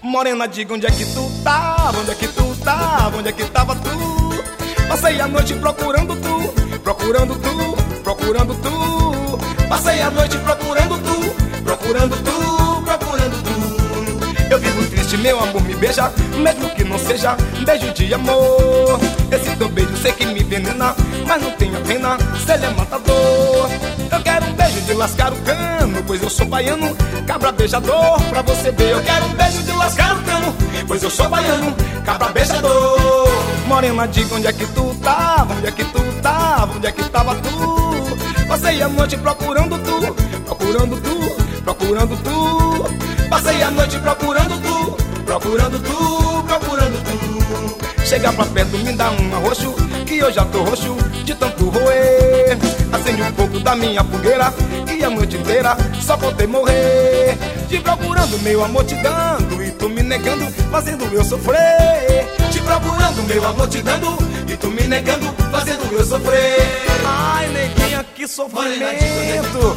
Morena, 0.00 0.48
diga 0.48 0.72
onde 0.72 0.86
é 0.86 0.90
que 0.90 1.04
tu 1.04 1.30
tava, 1.44 1.98
onde 2.00 2.10
é 2.10 2.14
que 2.14 2.28
tu 2.28 2.56
tava, 2.64 3.18
onde 3.18 3.28
é 3.28 3.32
que 3.32 3.44
tava 3.44 3.76
tu? 3.76 4.44
Passei 4.88 5.20
a 5.20 5.28
noite 5.28 5.52
procurando 5.54 6.16
tu, 6.16 6.78
procurando 6.78 7.34
tu, 7.34 7.76
procurando 8.02 8.54
tu. 8.54 9.08
Passei 9.68 10.00
a 10.00 10.10
noite 10.10 10.38
procurando 10.38 10.96
tu, 10.96 11.27
procurando 11.68 12.16
tu, 12.24 12.82
procurando 12.82 13.42
tu. 13.42 14.50
Eu 14.50 14.58
vivo 14.58 14.86
triste, 14.88 15.18
meu 15.18 15.38
amor, 15.38 15.62
me 15.62 15.74
beija, 15.74 16.10
mesmo 16.38 16.70
que 16.70 16.82
não 16.82 16.98
seja 16.98 17.36
beijo 17.66 17.92
de 17.92 18.14
amor. 18.14 18.98
Esse 19.30 19.54
teu 19.54 19.68
beijo 19.68 19.94
sei 19.98 20.12
que 20.12 20.24
me 20.24 20.40
envenena, 20.40 20.96
mas 21.26 21.42
não 21.42 21.50
tenha 21.50 21.78
pena 21.80 22.16
se 22.42 22.52
ele 22.52 22.64
é 22.64 22.70
matador. 22.70 23.68
Eu 24.10 24.22
quero 24.22 24.46
um 24.46 24.52
beijo 24.54 24.80
de 24.80 24.94
lascar 24.94 25.30
o 25.30 25.36
cano, 25.42 26.02
pois 26.06 26.22
eu 26.22 26.30
sou 26.30 26.46
baiano, 26.46 26.96
cabra 27.26 27.52
beijador, 27.52 28.18
pra 28.30 28.40
você 28.40 28.70
ver. 28.70 28.92
Eu 28.92 29.02
quero 29.02 29.26
um 29.26 29.34
beijo 29.34 29.62
de 29.62 29.72
lascar 29.72 30.16
o 30.16 30.22
cano, 30.22 30.54
pois 30.86 31.02
eu 31.02 31.10
sou 31.10 31.28
baiano, 31.28 31.76
cabra 32.06 32.28
beijador. 32.28 33.28
Morena, 33.66 34.08
diga 34.08 34.34
onde 34.34 34.46
é 34.46 34.52
que 34.54 34.64
tu 34.68 34.94
tava, 35.02 35.52
onde 35.52 35.66
é 35.66 35.70
que 35.70 35.84
tu 35.84 36.00
tava, 36.22 36.74
onde 36.74 36.86
é 36.86 36.92
que 36.92 37.04
tava 37.10 37.34
tu? 37.34 37.98
Passei 38.48 38.80
a 38.80 38.88
noite 38.88 39.14
procurando 39.18 39.76
tu, 39.84 40.16
procurando 40.68 41.00
tu, 41.00 41.62
procurando 41.62 42.16
tu. 42.22 43.28
Passei 43.30 43.62
a 43.62 43.70
noite 43.70 43.98
procurando 44.00 44.60
tu, 44.60 44.96
procurando 45.24 45.78
tu, 45.80 46.42
procurando 46.44 46.98
tu. 47.04 48.04
Chega 48.04 48.32
pra 48.32 48.44
perto, 48.46 48.76
me 48.78 48.92
dá 48.92 49.10
um 49.10 49.34
arroxo, 49.34 49.74
que 50.06 50.18
eu 50.18 50.30
já 50.30 50.44
tô 50.44 50.62
roxo 50.62 50.94
de 51.24 51.34
tanto 51.34 51.68
roer. 51.70 52.58
Acende 52.92 53.22
um 53.22 53.32
pouco 53.32 53.60
da 53.60 53.74
minha 53.74 54.04
fogueira, 54.04 54.52
e 54.94 55.04
a 55.04 55.10
noite 55.10 55.36
inteira 55.36 55.76
só 56.00 56.18
faltei 56.18 56.46
morrer. 56.46 57.36
Te 57.68 57.80
procurando, 57.80 58.38
meu 58.40 58.64
amor, 58.64 58.84
te 58.84 58.94
dando, 58.96 59.62
e 59.62 59.70
tu 59.70 59.88
me 59.88 60.02
negando, 60.02 60.46
fazendo 60.70 61.04
eu 61.12 61.24
sofrer. 61.24 62.17
Procurando, 62.68 63.22
meu 63.22 63.46
amor, 63.48 63.66
te 63.68 63.80
dando, 63.82 64.18
e 64.46 64.56
tu 64.56 64.68
me 64.68 64.82
negando, 64.86 65.34
fazendo 65.50 65.90
eu 65.90 66.04
sofrer. 66.04 66.84
Ai, 67.06 67.48
neguinha, 67.48 68.04
que 68.14 68.28
sofrimento! 68.28 69.76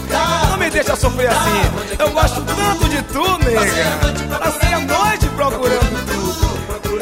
Não 0.49 0.58
me 0.58 0.69
deixa 0.69 0.95
sofrer 0.97 1.30
assim. 1.30 1.71
Eu 1.97 2.10
gosto 2.12 2.41
tanto 2.43 2.89
de 2.89 3.01
tu, 3.04 3.23
nega. 3.45 4.38
Passei 4.38 4.73
a 4.73 4.80
noite 4.82 5.25
procurando 5.38 6.06
tu. 6.06 6.21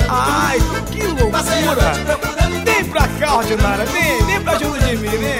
Ai, 0.07 0.59
que 0.91 1.07
loucura! 1.07 1.93
Vem 2.63 2.85
pra 2.85 3.07
cá, 3.07 3.35
ordinária, 3.37 3.85
vem, 3.87 4.25
vem 4.25 4.41
pra 4.41 4.59
junto 4.59 4.79
de 4.79 4.95
mim, 4.95 5.09
vem. 5.09 5.39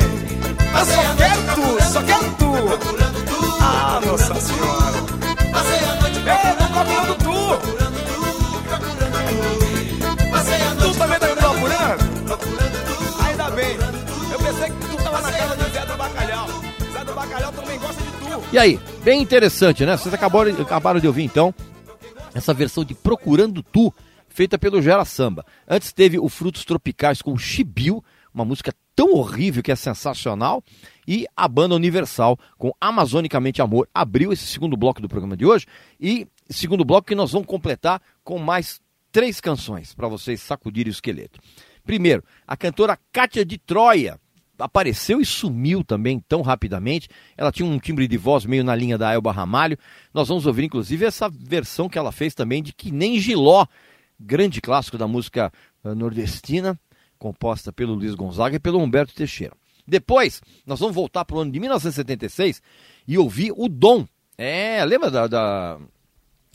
Eu 0.79 0.85
só 0.85 1.15
quero 1.15 1.41
tu, 1.53 1.83
só 1.93 2.01
quero 2.01 2.25
tu. 2.39 2.49
Ah, 3.62 4.01
nossa 4.03 4.33
senhora. 4.41 4.99
É, 6.25 6.53
tô 6.53 6.65
procurando 6.73 7.15
tu. 7.19 7.29
Tu 7.79 7.88
Bacalhau 17.19 17.51
também 17.51 17.77
gosta 17.77 18.01
de 18.01 18.12
tu. 18.12 18.53
E 18.53 18.58
aí, 18.58 18.79
bem 19.03 19.21
interessante, 19.21 19.86
né? 19.86 19.97
Vocês 19.97 20.13
acabaram, 20.13 20.51
acabaram 20.62 21.01
de 21.01 21.08
ouvir 21.08 21.23
então 21.23 21.53
essa 22.34 22.53
versão 22.53 22.86
de 22.86 22.93
Procurando 22.93 23.62
Tu, 23.62 23.93
feita 24.29 24.58
pelo 24.58 24.82
Gera 24.82 25.03
Samba. 25.03 25.45
Antes 25.67 25.91
teve 25.91 26.17
o 26.17 26.29
Frutos 26.29 26.63
Tropicais 26.63 27.21
com 27.21 27.38
Chibiu, 27.38 28.01
uma 28.34 28.45
música 28.45 28.73
tão 28.95 29.15
horrível 29.15 29.62
que 29.62 29.69
é 29.69 29.75
sensacional, 29.75 30.63
e 31.05 31.25
a 31.36 31.45
banda 31.45 31.75
Universal 31.75 32.39
com 32.58 32.71
Amazonicamente 32.79 33.62
Amor 33.62 33.89
abriu 33.93 34.32
esse 34.32 34.45
segundo 34.47 34.77
bloco 34.77 35.01
do 35.01 35.10
programa 35.10 35.36
de 35.36 35.45
hoje 35.45 35.65
e 35.99 36.25
segundo 36.49 36.86
bloco 36.86 37.08
que 37.08 37.15
nós 37.15 37.34
vamos 37.34 37.47
completar 37.49 38.01
com 38.23 38.39
mais 38.39 38.79
três 39.12 39.41
canções 39.41 39.93
para 39.93 40.08
vocês 40.08 40.39
sacudirem 40.39 40.89
o 40.89 40.93
esqueleto. 40.93 41.38
Primeiro, 41.84 42.23
a 42.47 42.55
cantora 42.55 42.97
Kátia 43.12 43.43
de 43.43 43.58
Troia 43.58 44.17
apareceu 44.60 45.19
e 45.22 45.26
sumiu 45.26 45.84
também 45.84 46.19
tão 46.19 46.41
rapidamente. 46.41 47.08
Ela 47.36 47.52
tinha 47.52 47.67
um 47.67 47.80
timbre 47.80 48.08
de 48.08 48.17
voz 48.17 48.45
meio 48.45 48.63
na 48.63 48.76
linha 48.76 48.98
da 48.98 49.13
Elba 49.13 49.32
Ramalho. 49.32 49.78
Nós 50.13 50.28
vamos 50.28 50.45
ouvir 50.45 50.65
inclusive 50.65 51.06
essa 51.06 51.30
versão 51.30 51.89
que 51.89 51.98
ela 51.98 52.12
fez 52.12 52.36
também 52.36 52.62
de 52.62 52.74
Que 52.74 52.91
Nem 52.91 53.19
Giló, 53.19 53.65
grande 54.19 54.62
clássico 54.62 54.98
da 54.98 55.08
música 55.08 55.52
eh, 55.84 55.95
nordestina, 55.95 56.80
composta 57.17 57.72
pelo 57.72 57.93
Luiz 57.93 58.15
Gonzaga 58.15 58.58
e 58.58 58.60
pelo 58.60 58.80
Humberto 58.80 59.15
Teixeira. 59.15 59.54
Depois, 59.88 60.41
nós 60.65 60.80
vamos 60.80 60.93
voltar 60.93 61.26
para 61.26 61.36
o 61.36 61.39
ano 61.39 61.52
de 61.52 61.60
1976 61.60 62.62
e 63.08 63.17
ouvir 63.17 63.52
o 63.56 63.67
Dom. 63.67 64.06
É, 64.38 64.86
lembra 64.86 65.10
da, 65.10 65.28
da, 65.28 65.80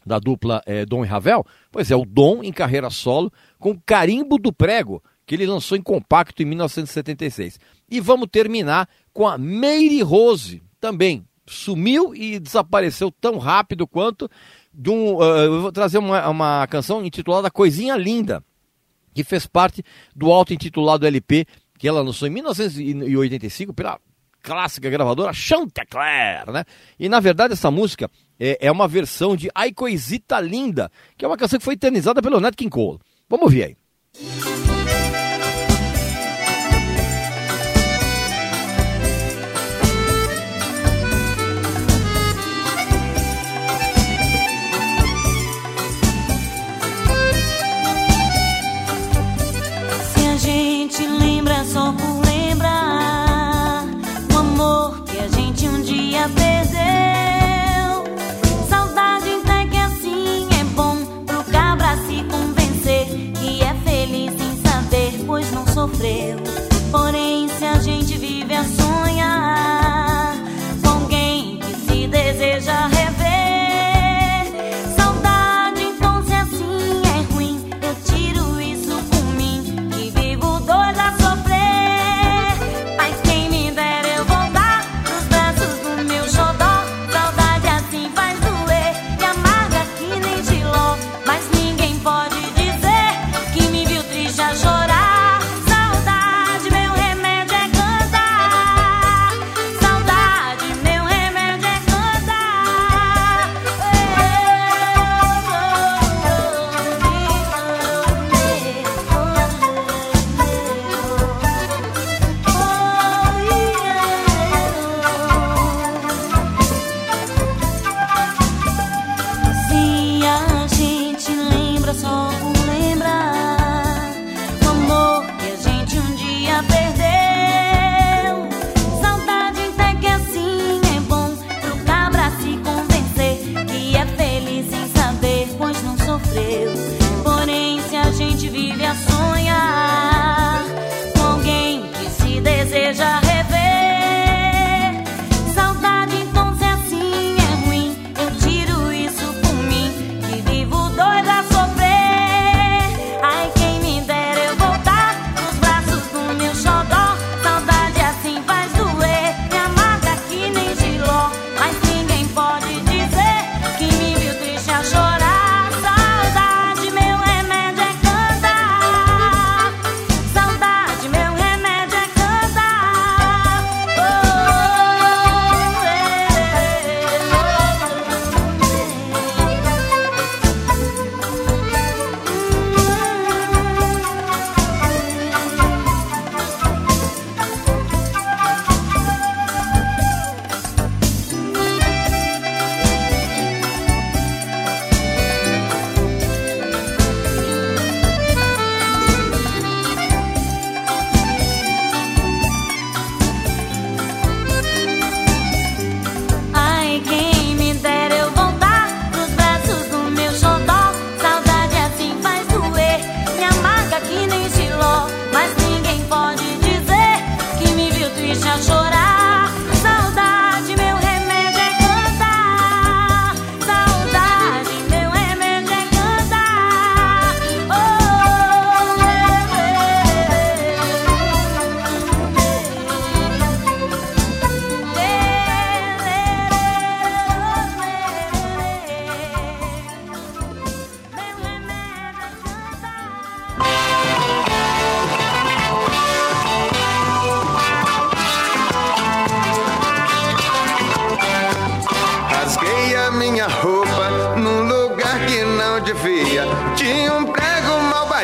da 0.07 0.19
dupla 0.19 0.63
é, 0.65 0.87
Dom 0.87 1.05
e 1.05 1.09
Ravel? 1.09 1.45
Pois 1.71 1.91
é, 1.91 1.97
o 1.97 2.05
Dom 2.05 2.43
em 2.45 2.53
carreira 2.53 2.91
solo 2.91 3.33
com 3.59 3.79
Carimbo 3.79 4.39
do 4.39 4.53
Prego, 4.53 5.03
que 5.27 5.35
ele 5.35 5.47
lançou 5.47 5.77
em 5.77 5.83
compacto 5.83 6.43
em 6.43 6.47
1976. 6.47 7.59
E 7.91 8.01
vamos 8.01 8.29
terminar 8.31 8.89
com 9.13 9.27
a 9.27 9.39
Meire 9.39 10.03
Rose, 10.03 10.63
também 10.81 11.25
sumiu 11.47 12.15
e 12.15 12.39
desapareceu 12.39 13.11
tão 13.11 13.39
rápido 13.39 13.87
quanto. 13.87 14.31
De 14.73 14.91
um, 14.91 15.17
uh, 15.17 15.23
eu 15.23 15.63
vou 15.63 15.73
trazer 15.73 15.99
uma, 15.99 16.29
uma 16.29 16.67
canção 16.67 17.05
intitulada 17.05 17.51
Coisinha 17.51 17.97
Linda, 17.97 18.43
que 19.15 19.23
fez 19.23 19.47
parte 19.47 19.85
do 20.15 20.33
auto-intitulado 20.33 21.07
LP 21.07 21.47
que 21.79 21.89
ela 21.89 22.03
lançou 22.03 22.27
em 22.27 22.31
1985 22.31 23.75
pela 23.75 24.01
clássica 24.43 24.91
gravadora 24.91 25.33
Chantecler, 25.33 26.51
né? 26.53 26.65
E 26.99 27.09
na 27.09 27.19
verdade 27.19 27.55
essa 27.55 27.71
música 27.71 28.11
é, 28.39 28.67
é, 28.67 28.71
uma 28.71 28.87
versão 28.87 29.37
de 29.37 29.51
Ai 29.55 29.73
Coisita 29.73 30.41
Linda, 30.41 30.91
que 31.17 31.25
é 31.25 31.29
uma 31.29 31.37
canção 31.37 31.59
que 31.59 31.65
foi 31.65 31.75
eternizada 31.75 32.23
pelo 32.23 32.41
Nat 32.41 32.55
King 32.55 32.71
Cole. 32.71 32.99
Vamos 33.29 33.45
ouvir 33.45 33.65
aí. 33.65 34.74
pois 65.35 65.51
não 65.51 65.67
sofreu. 65.67 66.37
Porém, 66.93 67.49
se 67.49 67.65
a 67.65 67.81
gente 67.81 68.17
vive 68.17 68.55
a 68.55 68.63
sonhar 68.63 70.37
com 70.81 70.91
alguém 70.91 71.59
que 71.59 71.75
se 71.75 72.07
deseja 72.07 72.87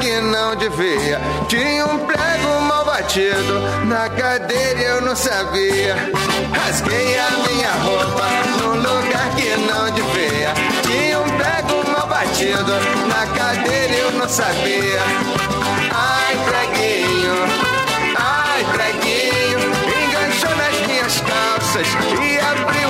que 0.00 0.20
não 0.20 0.54
devia. 0.54 1.20
Tinha 1.48 1.86
um 1.86 1.98
prego 1.98 2.60
mal 2.62 2.84
batido 2.84 3.60
na 3.86 4.08
cadeira 4.08 4.80
eu 4.80 5.00
não 5.00 5.16
sabia. 5.16 5.96
Rasguei 6.52 7.18
a 7.18 7.30
minha 7.48 7.72
roupa 7.82 8.26
num 8.58 8.76
lugar 8.76 9.34
que 9.34 9.56
não 9.56 9.90
devia. 9.90 10.52
Tinha 10.82 11.20
um 11.20 11.24
prego 11.24 11.90
mal 11.90 12.06
batido 12.06 12.72
na 13.08 13.26
cadeira 13.26 13.94
eu 13.94 14.12
não 14.12 14.28
sabia. 14.28 15.00
Ai, 15.92 16.36
preguinho, 16.44 17.34
ai, 18.16 18.64
preguinho, 18.72 19.58
enganchou 20.04 20.56
nas 20.56 20.86
minhas 20.86 21.20
calças 21.20 21.88
e 22.22 22.38
abriu 22.38 22.85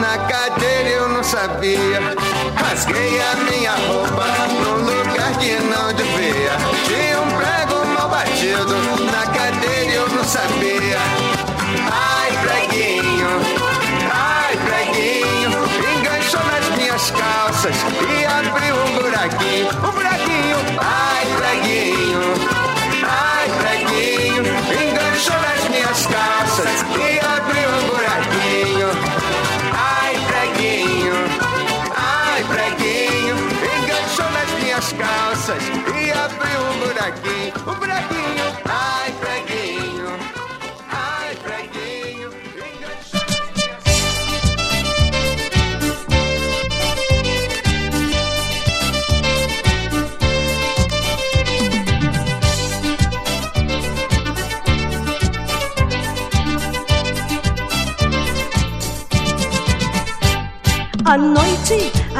na 0.00 0.18
cadeira 0.18 0.88
eu 0.88 1.08
não 1.08 1.22
sabia. 1.22 2.00
Rasguei 2.56 3.20
a 3.20 3.36
minha 3.36 3.72
roupa 3.72 4.24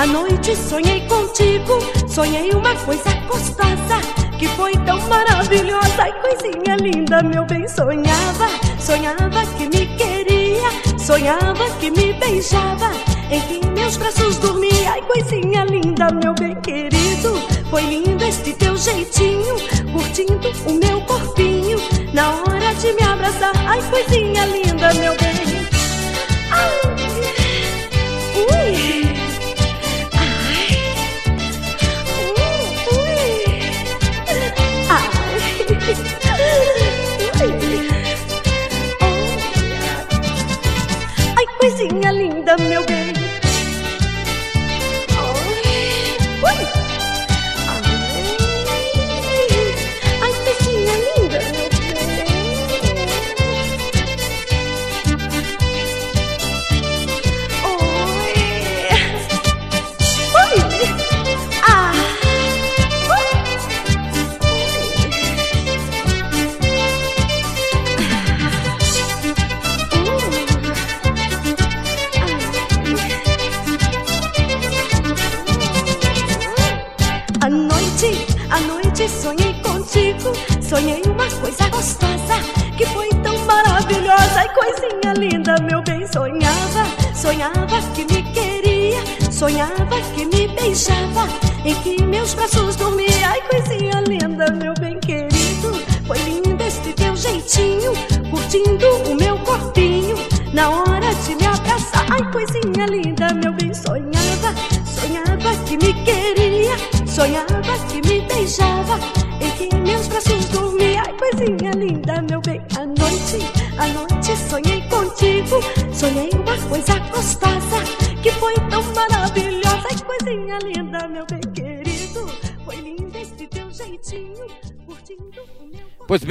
à 0.03 0.07
noite 0.07 0.57
sonhei 0.57 1.01
contigo. 1.07 1.79
Sonhei 2.09 2.51
uma 2.51 2.75
coisa 2.75 3.15
gostosa 3.29 4.01
que 4.37 4.49
foi 4.49 4.73
tão 4.79 4.99
maravilhosa. 5.09 6.03
Ai, 6.03 6.13
coisinha 6.21 6.77
linda, 6.77 7.23
meu 7.23 7.45
bem, 7.47 7.69
sonhava. 7.69 8.49
Sonhava 8.81 9.47
que 9.57 9.67
me 9.67 9.87
queria, 9.97 10.99
sonhava 10.99 11.71
que 11.79 11.91
me 11.93 12.13
beijava. 12.15 12.91
Em 13.31 13.41
que 13.43 13.65
meus 13.69 13.97
braços 13.97 14.39
dormia. 14.39 14.91
Ai, 14.91 15.03
coisinha 15.03 15.65
linda, 15.65 16.09
meu 16.11 16.35
bem 16.35 16.57
querido. 16.63 17.35
Foi 17.71 17.83
lindo 17.83 18.25
este 18.25 18.55
teu 18.55 18.77
jeitinho, 18.77 19.55
curtindo 19.93 20.51
o 20.67 20.73
meu 20.73 21.01
corpinho. 21.03 21.79
Na 22.13 22.31
hora 22.31 22.75
de 22.75 22.93
me 22.93 23.03
abraçar, 23.05 23.53
ai, 23.69 23.81
coisinha 23.89 24.47
linda, 24.47 24.93
meu 24.95 25.17
bem. 25.17 25.69
Ai. 26.51 26.92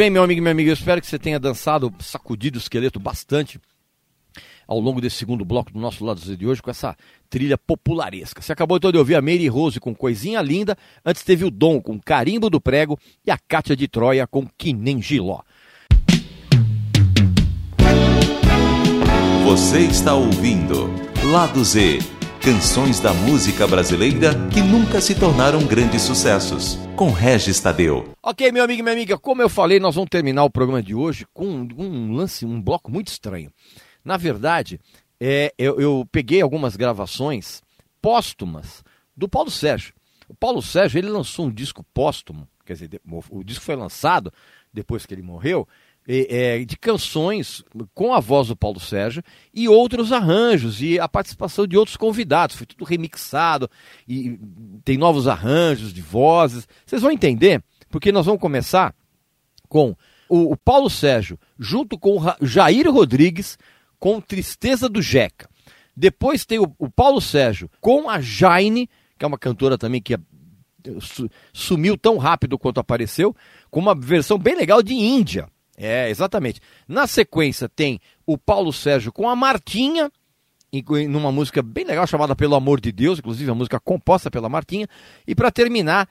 Bem, 0.02 0.10
meu 0.10 0.24
amigo 0.24 0.40
e 0.40 0.42
minha 0.42 0.52
amiga, 0.52 0.72
eu 0.72 0.74
espero 0.74 1.00
que 1.00 1.06
você 1.06 1.20
tenha 1.20 1.40
dançado, 1.40 1.94
sacudido 2.00 2.58
o 2.58 2.60
esqueleto 2.60 3.00
bastante 3.00 3.62
ao 4.68 4.80
longo 4.80 5.00
desse 5.00 5.18
segundo 5.18 5.46
bloco 5.46 5.72
do 5.72 5.80
nosso 5.80 6.04
lado 6.04 6.20
Z 6.20 6.36
de 6.36 6.48
hoje 6.48 6.60
com 6.60 6.72
essa 6.72 6.98
trilha 7.30 7.56
popularesca. 7.56 8.42
Você 8.42 8.52
acabou 8.52 8.78
então 8.78 8.92
de 8.92 8.98
ouvir 8.98 9.14
a 9.14 9.22
Mary 9.22 9.48
Rose 9.48 9.80
com 9.80 9.94
Coisinha 9.94 10.42
Linda, 10.42 10.76
antes 11.06 11.22
teve 11.22 11.46
o 11.46 11.52
Dom 11.52 11.80
com 11.80 12.00
Carimbo 12.00 12.50
do 12.50 12.60
Prego 12.60 12.98
e 13.24 13.30
a 13.30 13.38
Cátia 13.38 13.76
de 13.76 13.88
Troia 13.88 14.26
com 14.26 14.48
Que 14.58 14.74
Nem 14.74 15.00
Giló. 15.00 15.42
Você 19.46 19.82
está 19.82 20.16
ouvindo 20.16 20.90
Lado 21.32 21.64
Z, 21.64 22.00
Canções 22.44 23.00
da 23.00 23.14
música 23.14 23.68
brasileira 23.68 24.32
que 24.52 24.62
nunca 24.62 25.00
se 25.00 25.14
tornaram 25.14 25.64
grandes 25.64 26.02
sucessos. 26.02 26.76
Com 26.96 27.12
Regis 27.12 27.60
Tadeu. 27.60 28.16
Ok, 28.24 28.52
meu 28.52 28.64
amigo 28.64 28.80
e 28.80 28.82
minha 28.82 28.96
amiga, 28.96 29.16
como 29.16 29.44
eu 29.44 29.48
falei, 29.48 29.80
nós 29.80 29.94
vamos 29.94 30.10
terminar 30.10 30.44
o 30.44 30.50
programa 30.50 30.82
de 30.82 30.96
hoje 30.96 31.24
com 31.36 31.46
um, 31.46 32.12
lance, 32.14 32.44
um 32.44 32.60
bloco 32.60 32.92
muito 32.92 33.10
estranho. 33.10 33.52
Na 34.04 34.18
verdade, 34.18 34.80
é, 35.20 35.54
eu, 35.56 35.80
eu 35.80 36.04
peguei 36.12 36.42
algumas 36.42 36.76
gravações 36.76 37.62
póstumas 38.02 38.84
do 39.16 39.30
Paulo 39.30 39.52
Sérgio. 39.52 39.94
O 40.28 40.34
Paulo 40.34 40.64
Sérgio 40.64 40.98
ele 40.98 41.10
lançou 41.10 41.46
um 41.46 41.52
disco 41.52 41.86
póstumo, 41.94 42.48
quer 42.66 42.74
dizer, 42.74 43.02
o 43.30 43.44
disco 43.44 43.64
foi 43.64 43.76
lançado 43.76 44.34
depois 44.74 45.06
que 45.06 45.14
ele 45.14 45.22
morreu, 45.22 45.68
é, 46.12 46.66
de 46.66 46.78
canções 46.78 47.64
com 47.94 48.14
a 48.14 48.20
voz 48.20 48.50
do 48.50 48.56
Paulo 48.56 48.80
Sérgio 48.80 49.24
e 49.54 49.70
outros 49.70 50.12
arranjos 50.12 50.82
e 50.82 51.00
a 51.00 51.08
participação 51.08 51.66
de 51.66 51.78
outros 51.78 51.96
convidados. 51.96 52.56
Foi 52.56 52.66
tudo 52.66 52.84
remixado 52.84 53.70
e 54.08 54.38
tem 54.84 54.98
novos 54.98 55.28
arranjos 55.28 55.94
de 55.94 56.02
vozes. 56.02 56.68
Vocês 56.86 57.02
vão 57.02 57.12
entender, 57.12 57.64
porque 57.90 58.12
nós 58.12 58.26
vamos 58.26 58.42
começar 58.42 58.94
com 59.70 59.96
o, 60.28 60.52
o 60.52 60.58
Paulo 60.58 60.90
Sérgio 60.90 61.40
junto 61.58 61.98
com 61.98 62.18
o 62.18 62.46
Jair 62.46 62.92
Rodrigues 62.92 63.58
com 63.98 64.20
Tristeza 64.20 64.90
do 64.90 65.02
Jeca. 65.02 65.50
Depois 65.96 66.46
tem 66.46 66.60
o, 66.60 66.76
o 66.78 66.90
Paulo 66.90 67.22
Sérgio 67.22 67.70
com 67.80 68.10
a 68.10 68.20
Jaine, 68.20 68.90
que 69.18 69.24
é 69.24 69.28
uma 69.28 69.38
cantora 69.38 69.78
também 69.78 70.02
que 70.02 70.16
é, 70.16 70.20
sumiu 71.54 71.98
tão 71.98 72.18
rápido 72.18 72.58
quanto 72.58 72.80
apareceu, 72.80 73.36
com 73.70 73.80
uma 73.80 73.96
versão 73.96 74.38
bem 74.38 74.56
legal 74.56 74.82
de 74.82 74.94
Índia. 74.94 75.48
É, 75.84 76.12
exatamente. 76.12 76.62
Na 76.88 77.08
sequência 77.08 77.68
tem 77.68 78.00
o 78.24 78.38
Paulo 78.38 78.72
Sérgio 78.72 79.12
com 79.12 79.28
a 79.28 79.36
Martinha, 79.36 80.12
numa 81.10 81.32
música 81.32 81.64
bem 81.64 81.84
legal 81.84 82.06
chamada 82.06 82.36
Pelo 82.36 82.54
Amor 82.54 82.80
de 82.80 82.92
Deus, 82.92 83.18
inclusive 83.18 83.50
a 83.50 83.56
música 83.56 83.80
composta 83.80 84.30
pela 84.30 84.48
Martinha. 84.48 84.88
E 85.26 85.34
para 85.34 85.50
terminar, 85.50 86.08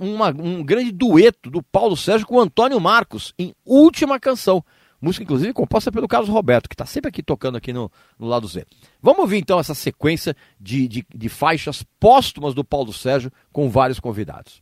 uma, 0.00 0.30
um 0.30 0.64
grande 0.64 0.90
dueto 0.90 1.48
do 1.48 1.62
Paulo 1.62 1.96
Sérgio 1.96 2.26
com 2.26 2.34
o 2.34 2.40
Antônio 2.40 2.80
Marcos, 2.80 3.32
em 3.38 3.54
Última 3.64 4.18
Canção. 4.18 4.64
Música, 5.00 5.22
inclusive, 5.22 5.52
composta 5.52 5.92
pelo 5.92 6.08
Carlos 6.08 6.28
Roberto, 6.28 6.68
que 6.68 6.74
está 6.74 6.86
sempre 6.86 7.08
aqui 7.08 7.22
tocando 7.22 7.56
aqui 7.56 7.72
no, 7.72 7.90
no 8.18 8.26
lado 8.26 8.48
Z. 8.48 8.66
Vamos 9.00 9.20
ouvir 9.20 9.38
então 9.38 9.58
essa 9.60 9.74
sequência 9.74 10.36
de, 10.60 10.88
de, 10.88 11.06
de 11.14 11.28
faixas 11.28 11.84
póstumas 12.00 12.54
do 12.54 12.64
Paulo 12.64 12.92
Sérgio 12.92 13.30
com 13.52 13.70
vários 13.70 14.00
convidados. 14.00 14.60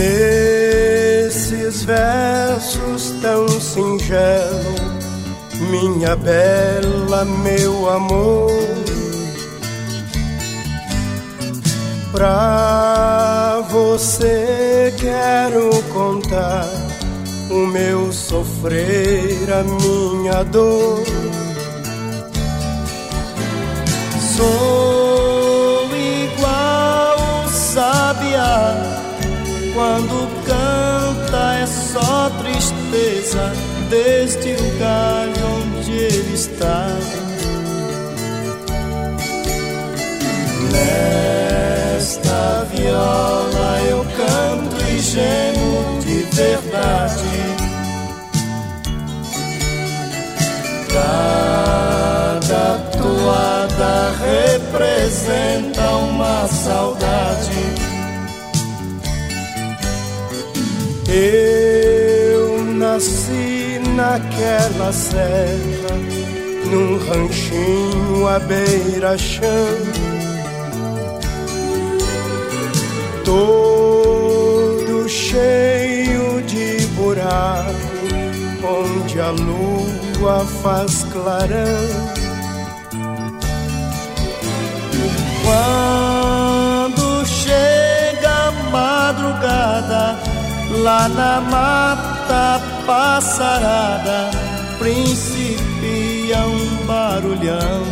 Nesses 0.00 1.84
versos 1.84 3.10
tão 3.20 3.46
singelos, 3.46 4.80
minha 5.70 6.16
bela, 6.16 7.26
meu 7.26 7.90
amor, 7.90 8.50
pra 12.12 13.62
você 13.70 14.94
quero 14.98 15.68
contar 15.92 16.66
o 17.50 17.66
meu 17.66 18.10
sofrer, 18.10 19.52
a 19.52 19.62
minha 19.62 20.42
dor. 20.44 21.04
Sou 24.34 24.79
quando 29.74 30.28
canta 30.46 31.54
é 31.54 31.66
só 31.66 32.30
tristeza 32.42 33.52
o 34.54 34.78
galho 34.78 35.46
onde 35.62 35.92
ele 35.92 36.34
está. 36.34 36.96
Nesta 41.90 42.66
viola 42.72 43.80
eu 43.88 44.04
canto 44.04 44.76
e 44.88 44.98
gemo 45.00 46.00
de 46.00 46.22
verdade. 46.34 47.40
Cada 50.92 52.78
toada 52.98 54.12
representa 54.20 55.88
uma 55.90 56.46
saudade. 56.48 57.89
Eu 61.12 62.64
nasci 62.64 63.80
naquela 63.96 64.92
serra, 64.92 65.96
num 66.70 66.98
ranchinho 66.98 68.28
à 68.28 68.38
beira-chão. 68.38 69.50
Todo 73.24 75.08
cheio 75.08 76.42
de 76.42 76.86
buraco, 76.94 77.74
onde 78.62 79.20
a 79.20 79.30
lua 79.30 80.46
faz 80.62 81.04
clarão. 81.12 82.20
Quando 85.44 87.26
chega 87.26 88.30
a 88.30 88.52
madrugada, 88.70 90.09
lá 90.70 91.08
na 91.08 91.40
mata 91.40 92.60
passarada 92.86 94.30
principia 94.78 96.38
um 96.46 96.86
barulhão. 96.86 97.82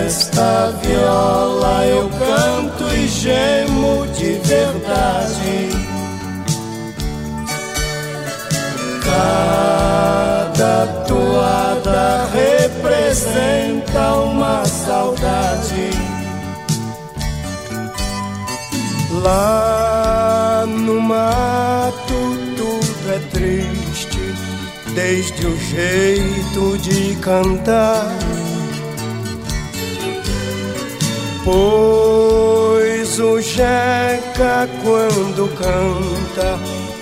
Nesta 0.00 0.72
viola 0.82 1.86
eu 1.86 2.08
canto 2.08 2.84
e 2.94 3.06
gemo 3.06 4.06
de 4.16 4.32
verdade. 4.44 5.68
Cada 9.04 10.86
toada 11.06 12.26
representa 12.32 14.14
uma 14.14 14.64
saudade. 14.64 16.11
Lá 19.20 20.64
no 20.66 20.98
mato 20.98 22.14
tudo 22.56 22.80
é 23.10 23.18
triste, 23.30 24.34
desde 24.94 25.46
o 25.46 25.56
jeito 25.58 26.78
de 26.78 27.14
cantar. 27.16 28.06
Pois 31.44 33.18
o 33.18 33.38
Jeca, 33.40 34.68
quando 34.82 35.48
canta, 35.58 36.58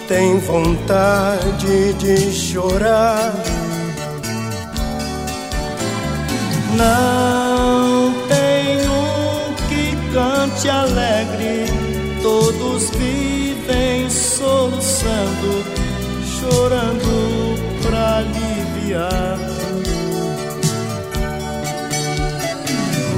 tem 0.09 0.39
vontade 0.41 1.93
de 1.95 2.33
chorar. 2.33 3.33
Não 6.77 8.13
tem 8.27 8.89
um 8.89 9.55
que 9.69 10.13
cante 10.13 10.69
alegre 10.69 11.80
Todos 12.31 12.91
vivem 12.91 14.09
soluçando, 14.09 15.65
chorando 16.39 17.59
pra 17.83 18.19
aliviar. 18.19 19.37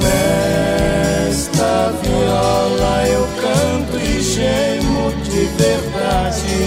Nesta 0.01 1.93
viola 2.03 3.07
eu 3.07 3.29
canto 3.43 3.99
e 3.99 4.23
gemo 4.23 5.13
de 5.25 5.45
verdade. 5.63 6.59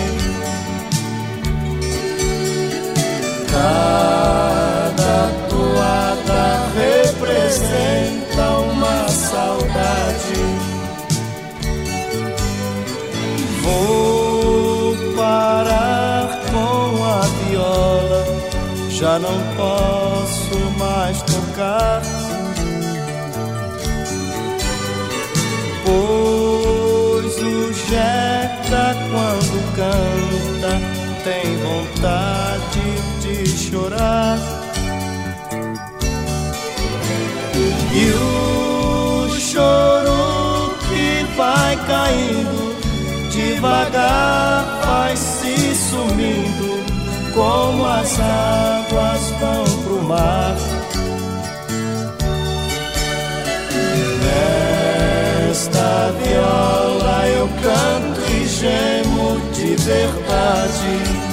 Cada 3.50 5.32
toada 5.50 6.46
representa 6.78 8.46
uma 8.60 9.10
saudade. 9.10 10.75
Vou 13.66 14.96
parar 15.16 16.40
com 16.52 17.04
a 17.04 17.22
viola, 17.50 18.26
já 18.90 19.18
não 19.18 19.40
posso 19.58 20.60
mais 20.78 21.20
tocar. 21.24 22.04
Pois 25.84 27.38
o 27.40 27.74
Jeca, 27.74 28.96
quando 29.10 29.58
canta, 29.76 30.80
tem 31.24 31.58
vontade 31.58 32.86
de 33.22 33.48
chorar. 33.48 34.38
E 37.96 38.12
o 38.12 39.40
choro 39.40 40.76
que 40.88 41.24
vai 41.36 41.76
caindo 41.88 42.75
devagar 43.46 44.82
vai 44.86 45.16
se 45.16 45.76
sumindo, 45.76 46.84
como 47.34 47.86
as 47.86 48.20
águas 48.20 49.30
vão 49.40 49.64
pro 49.84 50.02
mar. 50.04 50.56
Nesta 55.48 56.14
viola 56.24 57.28
eu 57.28 57.48
canto 57.62 58.22
e 58.32 58.48
gemo 58.48 59.40
de 59.54 59.76
verdade. 59.76 61.25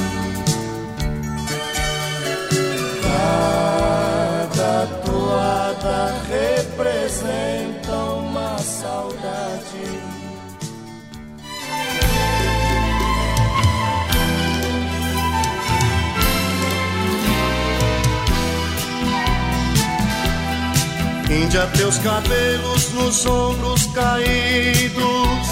Índia, 21.52 21.66
teus 21.76 21.98
cabelos 21.98 22.92
nos 22.94 23.26
ombros 23.26 23.84
caídos, 23.88 25.48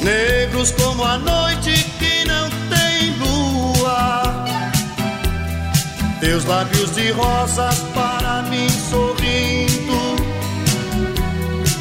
negros 0.00 0.70
como 0.70 1.04
a 1.04 1.18
noite 1.18 1.72
que 1.98 2.24
não 2.24 2.48
tem 2.70 3.10
lua. 3.18 4.46
Teus 6.20 6.46
lábios 6.46 6.94
de 6.94 7.10
rosas 7.10 7.80
para 7.92 8.44
mim 8.48 8.66
sorrindo, 8.70 10.16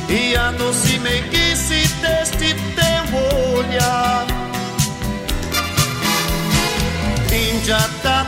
e 0.09 0.35
a 0.35 0.51
doce 0.51 0.99
meiguice 0.99 1.87
deste 2.01 2.53
teu 2.75 3.57
olhar. 3.57 4.27
Índia 7.31 7.77
da 8.03 8.24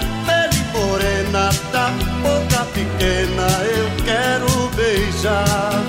boca 2.27 2.65
pequena, 2.73 3.47
eu 3.77 3.87
quero 4.03 4.69
beijar, 4.75 5.83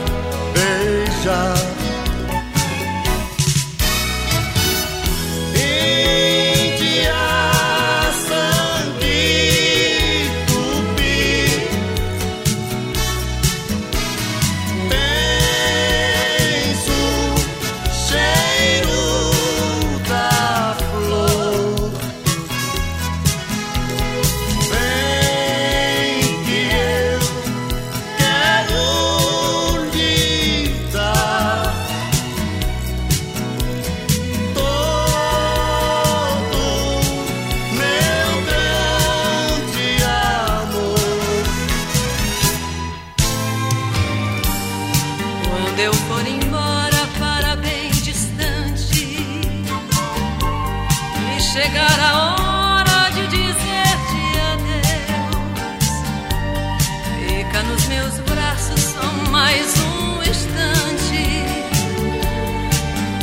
beijar. 0.55 1.58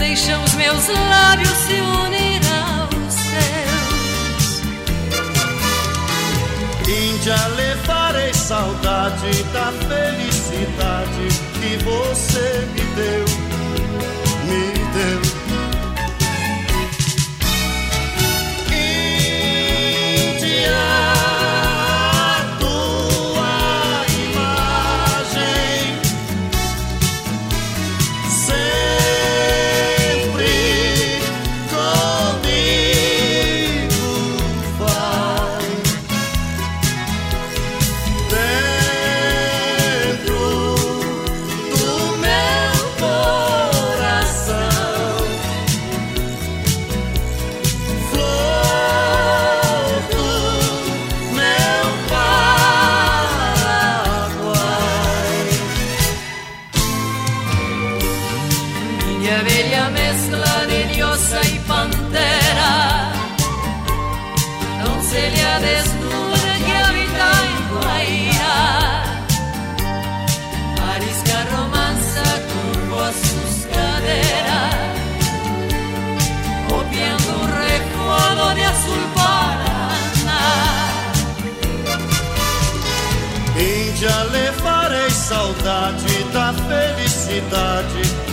Deixa 0.07 0.37
os 0.37 0.53
meus 0.53 0.87
lábios 0.87 1.49
se 1.49 1.73
unir 1.81 2.39
aos 2.61 3.13
seus. 3.25 4.61
Índia, 6.87 7.47
levarei 7.55 8.31
saudade 8.31 9.43
da 9.51 9.71
felicidade 9.89 11.27
que 11.55 11.83
você 11.83 12.67
me 12.75 12.81
deu, 12.93 13.25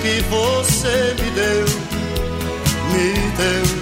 que 0.02 0.20
você 0.22 1.14
me 1.22 1.30
deu, 1.30 1.64
me 2.90 3.14
deu. 3.36 3.81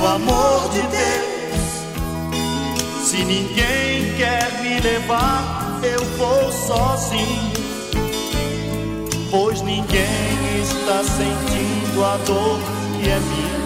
Pelo 0.00 0.14
amor 0.14 0.70
de 0.70 0.80
Deus, 0.80 1.60
se 3.04 3.22
ninguém 3.22 4.14
quer 4.16 4.50
me 4.62 4.80
levar, 4.80 5.78
eu 5.82 6.02
vou 6.16 6.50
sozinho. 6.50 7.52
Pois 9.30 9.60
ninguém 9.60 10.62
está 10.62 11.04
sentindo 11.04 12.02
a 12.02 12.16
dor 12.24 12.58
que 12.96 13.10
é 13.10 13.20
minha. 13.20 13.60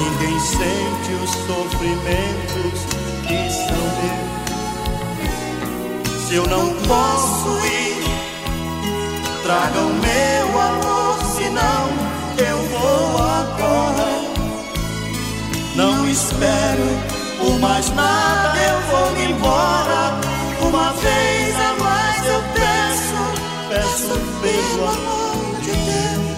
Ninguém 0.00 0.40
sente 0.40 1.12
os 1.22 1.30
sofrimentos 1.46 2.86
que 3.28 3.38
são 3.52 3.84
meus. 4.02 4.34
Se 6.26 6.34
eu 6.34 6.46
não 6.48 6.74
posso 6.88 7.50
ir, 7.68 8.02
tragam 9.44 9.90
meu 9.90 10.60
amor, 10.60 11.22
senão 11.36 11.88
eu 12.36 12.58
vou 12.66 13.22
agora. 13.22 14.13
Não 15.74 16.08
espero 16.08 16.86
por 17.38 17.58
mais 17.58 17.90
nada, 17.90 18.56
eu 18.56 18.80
vou 18.90 19.10
me 19.12 19.24
embora. 19.32 20.20
Uma 20.60 20.92
vez 20.92 21.56
a 21.56 21.74
mais 21.82 22.24
eu 22.26 22.42
peço, 22.54 23.16
peço 23.68 24.14
pelo 24.40 24.86
amor 24.88 25.60
de 25.62 25.72
Deus. 25.72 26.34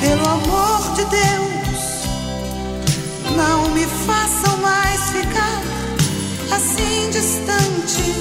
Pelo 0.00 0.28
amor 0.28 0.94
de 0.94 1.04
Deus, 1.04 2.06
não 3.36 3.68
me 3.70 3.86
façam 3.86 4.56
mais 4.56 5.00
ficar 5.10 5.62
assim 6.50 7.08
distante. 7.10 8.14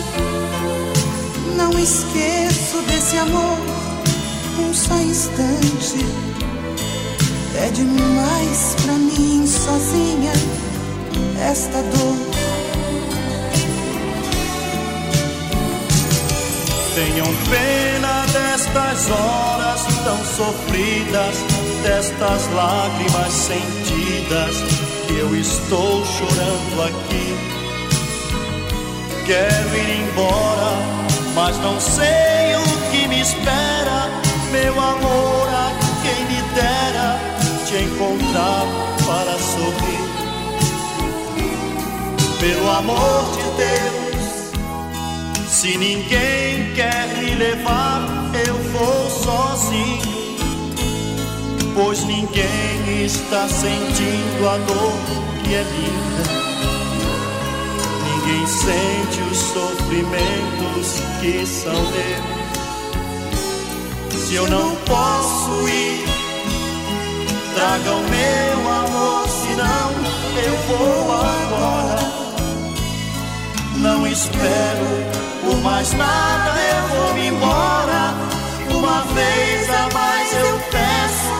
Não 1.56 1.72
esqueço 1.80 2.84
desse 2.88 3.18
amor 3.18 3.58
um 4.60 4.74
só 4.74 4.96
instante. 4.98 6.27
É 7.60 7.70
demais 7.72 8.76
pra 8.84 8.94
mim 8.94 9.48
sozinha 9.48 10.32
esta 11.50 11.82
dor. 11.82 12.18
Tenham 16.94 17.28
pena 17.50 18.26
destas 18.28 19.10
horas 19.10 19.82
tão 20.04 20.18
sofridas, 20.26 21.36
destas 21.82 22.48
lágrimas 22.54 23.34
sentidas 23.34 24.56
que 25.08 25.18
eu 25.18 25.36
estou 25.36 26.06
chorando 26.06 26.84
aqui. 26.84 27.36
Quero 29.26 29.78
ir 29.78 30.02
embora, 30.02 30.78
mas 31.34 31.58
não 31.58 31.80
sei 31.80 32.56
o 32.56 32.92
que 32.92 33.08
me 33.08 33.22
espera. 33.22 34.10
Meu 34.52 34.74
amor, 34.74 35.48
a 35.50 35.72
quem 36.04 36.26
me 36.26 36.42
dera 36.54 37.27
te 37.68 37.76
encontrar 37.84 38.66
para 39.06 39.38
sorrir. 39.38 40.08
Pelo 42.40 42.70
amor 42.70 43.26
de 43.36 43.44
Deus, 43.58 44.52
se 45.50 45.78
ninguém 45.78 46.74
quer 46.76 47.08
me 47.18 47.36
levar, 47.36 48.32
eu 48.48 48.54
vou 48.72 49.10
sozinho. 49.10 50.16
Pois 51.76 52.06
ninguém 52.06 53.04
está 53.04 53.50
sentindo 53.50 54.48
a 54.48 54.58
dor 54.60 54.94
que 55.44 55.56
é 55.56 55.66
minha. 55.66 56.24
Ninguém 58.08 58.48
sente 58.48 59.22
os 59.30 59.38
sofrimentos 59.38 61.02
que 61.20 61.46
são 61.46 61.82
meus. 61.92 62.38
Se 64.26 64.36
eu 64.36 64.48
não 64.48 64.74
posso 64.78 65.68
ir, 65.68 66.17
tragam 67.58 68.02
meu 68.04 68.60
amor, 68.70 69.28
senão 69.28 69.90
eu 70.46 70.56
vou 70.68 71.12
agora. 71.12 72.08
Não 73.78 74.06
espero 74.06 74.88
por 75.44 75.58
mais 75.62 75.92
nada, 75.94 76.52
eu 76.76 76.88
vou 76.90 77.14
me 77.16 77.28
embora. 77.28 78.14
Uma 78.70 79.02
vez 79.16 79.70
a 79.70 79.90
mais 79.92 80.34
eu 80.34 80.60
peço, 80.72 81.38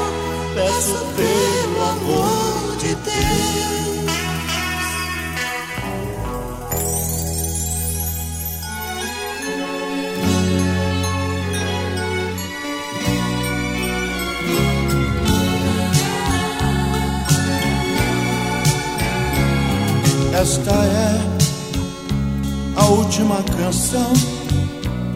peço 0.56 1.06
pelo 1.16 1.84
amor 1.84 2.78
de 2.78 2.96
Deus. 2.96 4.27
Esta 20.40 20.70
é 20.72 21.20
a 22.76 22.86
última 22.86 23.42
canção 23.58 24.14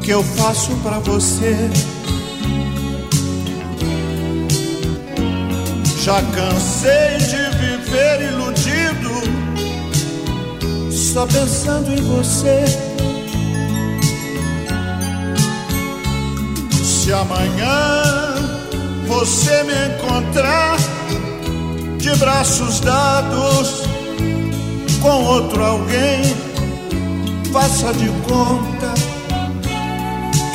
que 0.04 0.10
eu 0.10 0.24
faço 0.24 0.72
pra 0.78 0.98
você. 0.98 1.70
Já 6.04 6.24
cansei 6.24 7.18
de 7.20 7.44
viver 7.60 8.32
iludido, 8.32 9.12
só 10.92 11.28
pensando 11.28 11.92
em 11.92 12.02
você. 12.02 12.66
Se 16.84 17.14
amanhã 17.14 18.02
você 19.06 19.64
me 19.66 19.76
encontrar 19.94 20.78
de 22.00 22.16
braços 22.16 22.80
dados 22.80 23.91
com 25.02 25.24
outro 25.26 25.64
alguém, 25.64 26.22
faça 27.52 27.92
de 27.94 28.08
conta 28.28 28.94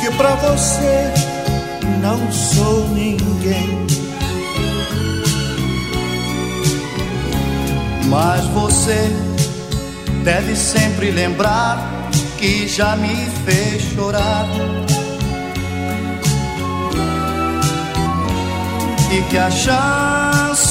que 0.01 0.09
pra 0.15 0.35
você 0.35 1.13
não 2.01 2.31
sou 2.31 2.87
ninguém. 2.89 3.85
Mas 8.05 8.45
você 8.47 9.11
deve 10.23 10.55
sempre 10.55 11.11
lembrar 11.11 12.09
que 12.37 12.67
já 12.67 12.95
me 12.95 13.15
fez 13.45 13.83
chorar. 13.93 14.45
E 19.11 19.21
que 19.29 19.37
a 19.37 19.49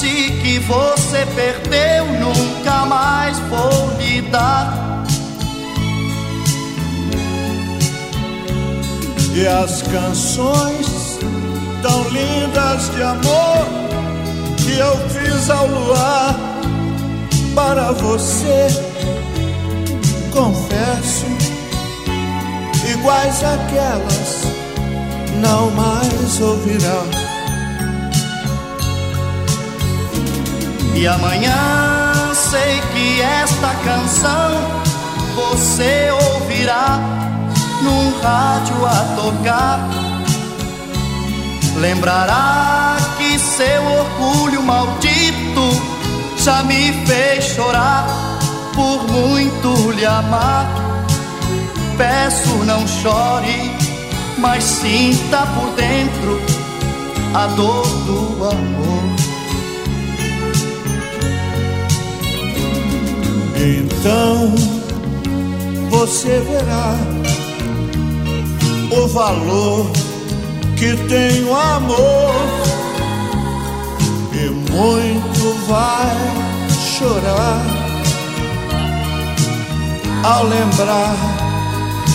que 0.05 0.59
você 0.59 1.25
perdeu 1.33 2.05
nunca 2.05 2.85
mais 2.85 3.39
vou 3.39 3.97
lhe 3.97 4.21
dar. 4.21 5.03
E 9.33 9.47
as 9.47 9.81
canções 9.83 11.19
tão 11.81 12.03
lindas 12.09 12.91
de 12.93 13.01
amor 13.01 13.67
que 14.57 14.77
eu 14.77 14.97
fiz 15.09 15.49
ao 15.49 15.67
luar 15.67 16.35
para 17.55 17.91
você, 17.93 18.67
confesso, 20.31 21.25
iguais 22.91 23.43
àquelas 23.43 24.47
não 25.41 25.71
mais 25.71 26.39
ouvirá. 26.39 27.26
E 30.99 31.07
amanhã 31.07 32.33
sei 32.33 32.81
que 32.91 33.21
esta 33.21 33.71
canção 33.85 34.81
você 35.35 36.09
ouvirá 36.33 36.99
num 37.83 38.19
rádio 38.19 38.83
a 38.83 39.15
tocar. 39.15 39.79
Lembrará 41.75 42.97
que 43.15 43.37
seu 43.37 43.83
orgulho 43.83 44.63
maldito 44.63 45.69
já 46.35 46.63
me 46.63 46.91
fez 47.05 47.45
chorar 47.45 48.07
por 48.73 49.03
muito 49.11 49.91
lhe 49.91 50.05
amar. 50.05 50.65
Peço, 51.95 52.55
não 52.65 52.87
chore, 52.87 53.71
mas 54.39 54.63
sinta 54.63 55.45
por 55.45 55.75
dentro 55.75 56.41
a 57.35 57.45
dor 57.55 57.85
do 57.85 58.49
amor. 58.49 59.26
Então 63.67 64.55
você 65.89 66.39
verá 66.39 66.95
o 68.97 69.07
valor 69.09 69.91
que 70.77 70.95
tem 71.09 71.43
o 71.43 71.53
amor 71.53 72.33
e 74.31 74.49
muito 74.71 75.67
vai 75.67 76.15
chorar 76.97 77.61
ao 80.23 80.45
lembrar 80.45 81.15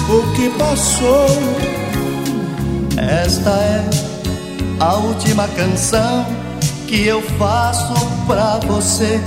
o 0.08 0.32
que 0.34 0.48
passou. 0.58 1.26
Esta 2.96 3.50
é 3.50 3.90
a 4.80 4.94
última 4.94 5.46
canção 5.48 6.24
que 6.88 7.06
eu 7.06 7.20
faço 7.38 7.94
pra 8.26 8.58
você. 8.66 9.20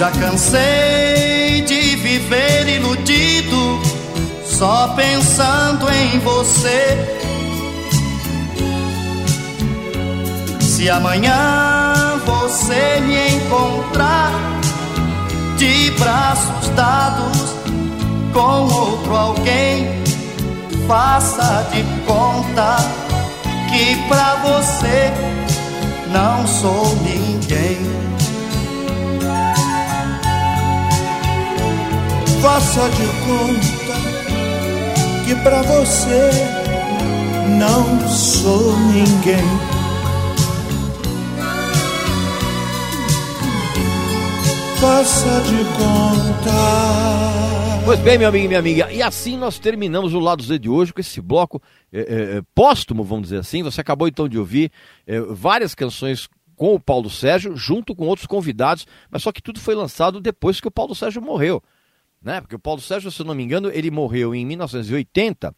Já 0.00 0.10
cansei 0.12 1.60
de 1.60 1.94
viver 1.96 2.66
iludido, 2.66 3.82
só 4.46 4.94
pensando 4.96 5.86
em 5.92 6.18
você. 6.20 6.96
Se 10.58 10.88
amanhã 10.88 12.18
você 12.24 13.02
me 13.02 13.36
encontrar 13.36 14.32
de 15.58 15.90
braços 15.98 16.70
dados 16.70 17.54
com 18.32 18.74
outro 18.74 19.14
alguém, 19.14 19.86
faça 20.88 21.68
de 21.74 21.84
conta 22.06 22.78
que 23.68 23.96
pra 24.08 24.36
você 24.36 25.12
não 26.10 26.46
sou 26.46 26.96
ninguém. 27.02 27.69
Faça 32.42 32.88
de 32.88 33.06
conta 33.26 33.80
que 35.26 35.34
pra 35.42 35.60
você 35.60 36.30
não 37.58 38.08
sou 38.08 38.76
ninguém. 38.78 39.44
Faça 44.80 45.42
de 45.42 45.64
conta. 45.76 46.50
Pois 47.84 48.00
bem, 48.00 48.16
meu 48.16 48.28
amigo 48.28 48.44
e 48.44 48.48
minha 48.48 48.60
amiga, 48.60 48.90
e 48.90 49.02
assim 49.02 49.36
nós 49.36 49.58
terminamos 49.58 50.14
o 50.14 50.18
Lado 50.20 50.42
Z 50.42 50.58
de 50.58 50.68
hoje 50.68 50.94
com 50.94 51.00
esse 51.00 51.20
bloco 51.20 51.60
é, 51.92 52.00
é, 52.38 52.42
póstumo, 52.54 53.04
vamos 53.04 53.24
dizer 53.24 53.40
assim. 53.40 53.62
Você 53.62 53.82
acabou 53.82 54.08
então 54.08 54.26
de 54.26 54.38
ouvir 54.38 54.72
é, 55.06 55.20
várias 55.20 55.74
canções 55.74 56.26
com 56.56 56.74
o 56.74 56.80
Paulo 56.80 57.10
Sérgio, 57.10 57.54
junto 57.54 57.94
com 57.94 58.06
outros 58.06 58.26
convidados, 58.26 58.86
mas 59.10 59.22
só 59.22 59.30
que 59.30 59.42
tudo 59.42 59.60
foi 59.60 59.74
lançado 59.74 60.20
depois 60.20 60.58
que 60.58 60.68
o 60.68 60.70
Paulo 60.70 60.94
Sérgio 60.94 61.20
morreu. 61.20 61.62
Né? 62.22 62.40
Porque 62.40 62.56
o 62.56 62.58
Paulo 62.58 62.80
Sérgio, 62.80 63.10
se 63.10 63.20
eu 63.20 63.26
não 63.26 63.34
me 63.34 63.42
engano, 63.42 63.70
ele 63.72 63.90
morreu 63.90 64.34
em 64.34 64.44
1980 64.44 65.54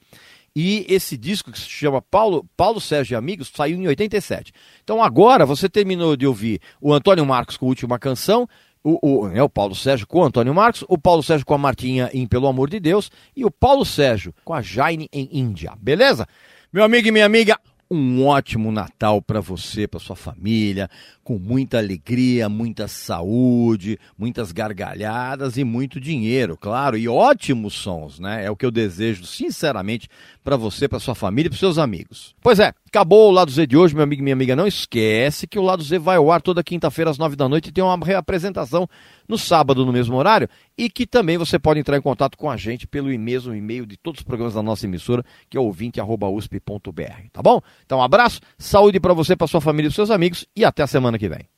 e 0.54 0.84
esse 0.88 1.16
disco 1.16 1.50
que 1.50 1.58
se 1.58 1.68
chama 1.68 2.02
Paulo, 2.02 2.46
Paulo 2.56 2.80
Sérgio 2.80 3.14
e 3.14 3.16
Amigos 3.16 3.50
saiu 3.54 3.78
em 3.78 3.86
87. 3.88 4.52
Então 4.82 5.02
agora 5.02 5.46
você 5.46 5.68
terminou 5.68 6.16
de 6.16 6.26
ouvir 6.26 6.60
o 6.80 6.92
Antônio 6.92 7.24
Marcos 7.24 7.56
com 7.56 7.66
a 7.66 7.68
última 7.68 7.98
canção, 7.98 8.48
o, 8.84 8.98
o, 9.02 9.28
é 9.28 9.42
o 9.42 9.48
Paulo 9.48 9.74
Sérgio 9.74 10.06
com 10.06 10.20
o 10.20 10.24
Antônio 10.24 10.54
Marcos, 10.54 10.84
o 10.88 10.98
Paulo 10.98 11.22
Sérgio 11.22 11.46
com 11.46 11.54
a 11.54 11.58
Martinha 11.58 12.10
em 12.12 12.26
Pelo 12.26 12.48
Amor 12.48 12.68
de 12.68 12.80
Deus 12.80 13.10
e 13.34 13.44
o 13.44 13.50
Paulo 13.50 13.84
Sérgio 13.84 14.34
com 14.44 14.52
a 14.52 14.60
Jaine 14.60 15.08
em 15.12 15.28
Índia. 15.32 15.72
Beleza? 15.80 16.26
Meu 16.72 16.84
amigo 16.84 17.06
e 17.06 17.12
minha 17.12 17.26
amiga, 17.26 17.58
um 17.92 18.26
ótimo 18.26 18.72
Natal 18.72 19.20
para 19.20 19.40
você, 19.40 19.86
para 19.86 20.00
sua 20.00 20.16
família, 20.16 20.88
com 21.22 21.38
muita 21.38 21.78
alegria, 21.78 22.48
muita 22.48 22.88
saúde, 22.88 23.98
muitas 24.18 24.50
gargalhadas 24.52 25.56
e 25.56 25.64
muito 25.64 26.00
dinheiro, 26.00 26.56
claro, 26.56 26.96
e 26.96 27.08
ótimos 27.08 27.74
sons, 27.74 28.18
né? 28.18 28.44
É 28.44 28.50
o 28.50 28.56
que 28.56 28.66
eu 28.66 28.70
desejo 28.70 29.24
sinceramente 29.24 30.08
para 30.42 30.56
você, 30.56 30.88
para 30.88 30.98
sua 30.98 31.14
família 31.14 31.48
e 31.48 31.50
para 31.50 31.58
seus 31.58 31.78
amigos. 31.78 32.34
Pois 32.40 32.58
é, 32.58 32.72
acabou 32.88 33.28
o 33.28 33.32
lado 33.32 33.50
Z 33.50 33.66
de 33.66 33.76
hoje, 33.76 33.94
meu 33.94 34.02
amigo 34.02 34.20
e 34.20 34.24
minha 34.24 34.34
amiga. 34.34 34.56
Não 34.56 34.66
esquece 34.66 35.46
que 35.46 35.58
o 35.58 35.62
lado 35.62 35.82
Z 35.82 35.98
vai 35.98 36.16
ao 36.16 36.32
ar 36.32 36.42
toda 36.42 36.64
quinta-feira 36.64 37.10
às 37.10 37.18
nove 37.18 37.36
da 37.36 37.48
noite 37.48 37.68
e 37.68 37.72
tem 37.72 37.84
uma 37.84 37.96
reapresentação 38.04 38.88
no 39.32 39.38
sábado 39.38 39.86
no 39.86 39.92
mesmo 39.92 40.14
horário 40.16 40.46
e 40.76 40.90
que 40.90 41.06
também 41.06 41.38
você 41.38 41.58
pode 41.58 41.80
entrar 41.80 41.96
em 41.96 42.02
contato 42.02 42.36
com 42.36 42.50
a 42.50 42.56
gente 42.56 42.86
pelo 42.86 43.08
mesmo 43.18 43.54
e-mail 43.54 43.86
de 43.86 43.96
todos 43.96 44.20
os 44.20 44.24
programas 44.24 44.54
da 44.54 44.62
nossa 44.62 44.86
emissora, 44.86 45.24
que 45.48 45.56
é 45.56 45.60
ouvinte@usp.br, 45.60 47.28
tá 47.32 47.42
bom? 47.42 47.60
Então, 47.84 47.98
um 47.98 48.02
abraço, 48.02 48.40
saúde 48.58 49.00
para 49.00 49.14
você, 49.14 49.34
para 49.34 49.46
sua 49.46 49.60
família 49.60 49.88
e 49.88 49.92
seus 49.92 50.10
amigos 50.10 50.46
e 50.54 50.64
até 50.64 50.82
a 50.82 50.86
semana 50.86 51.18
que 51.18 51.28
vem. 51.28 51.48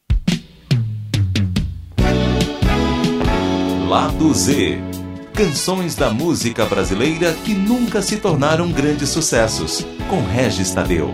Lado 3.88 4.32
Z. 4.32 4.78
Canções 5.34 5.96
da 5.96 6.10
música 6.10 6.64
brasileira 6.64 7.32
que 7.44 7.54
nunca 7.54 8.00
se 8.00 8.18
tornaram 8.18 8.70
grandes 8.70 9.08
sucessos. 9.08 9.84
Com 10.08 10.22
Regis 10.22 10.72
Tadeu. 10.72 11.12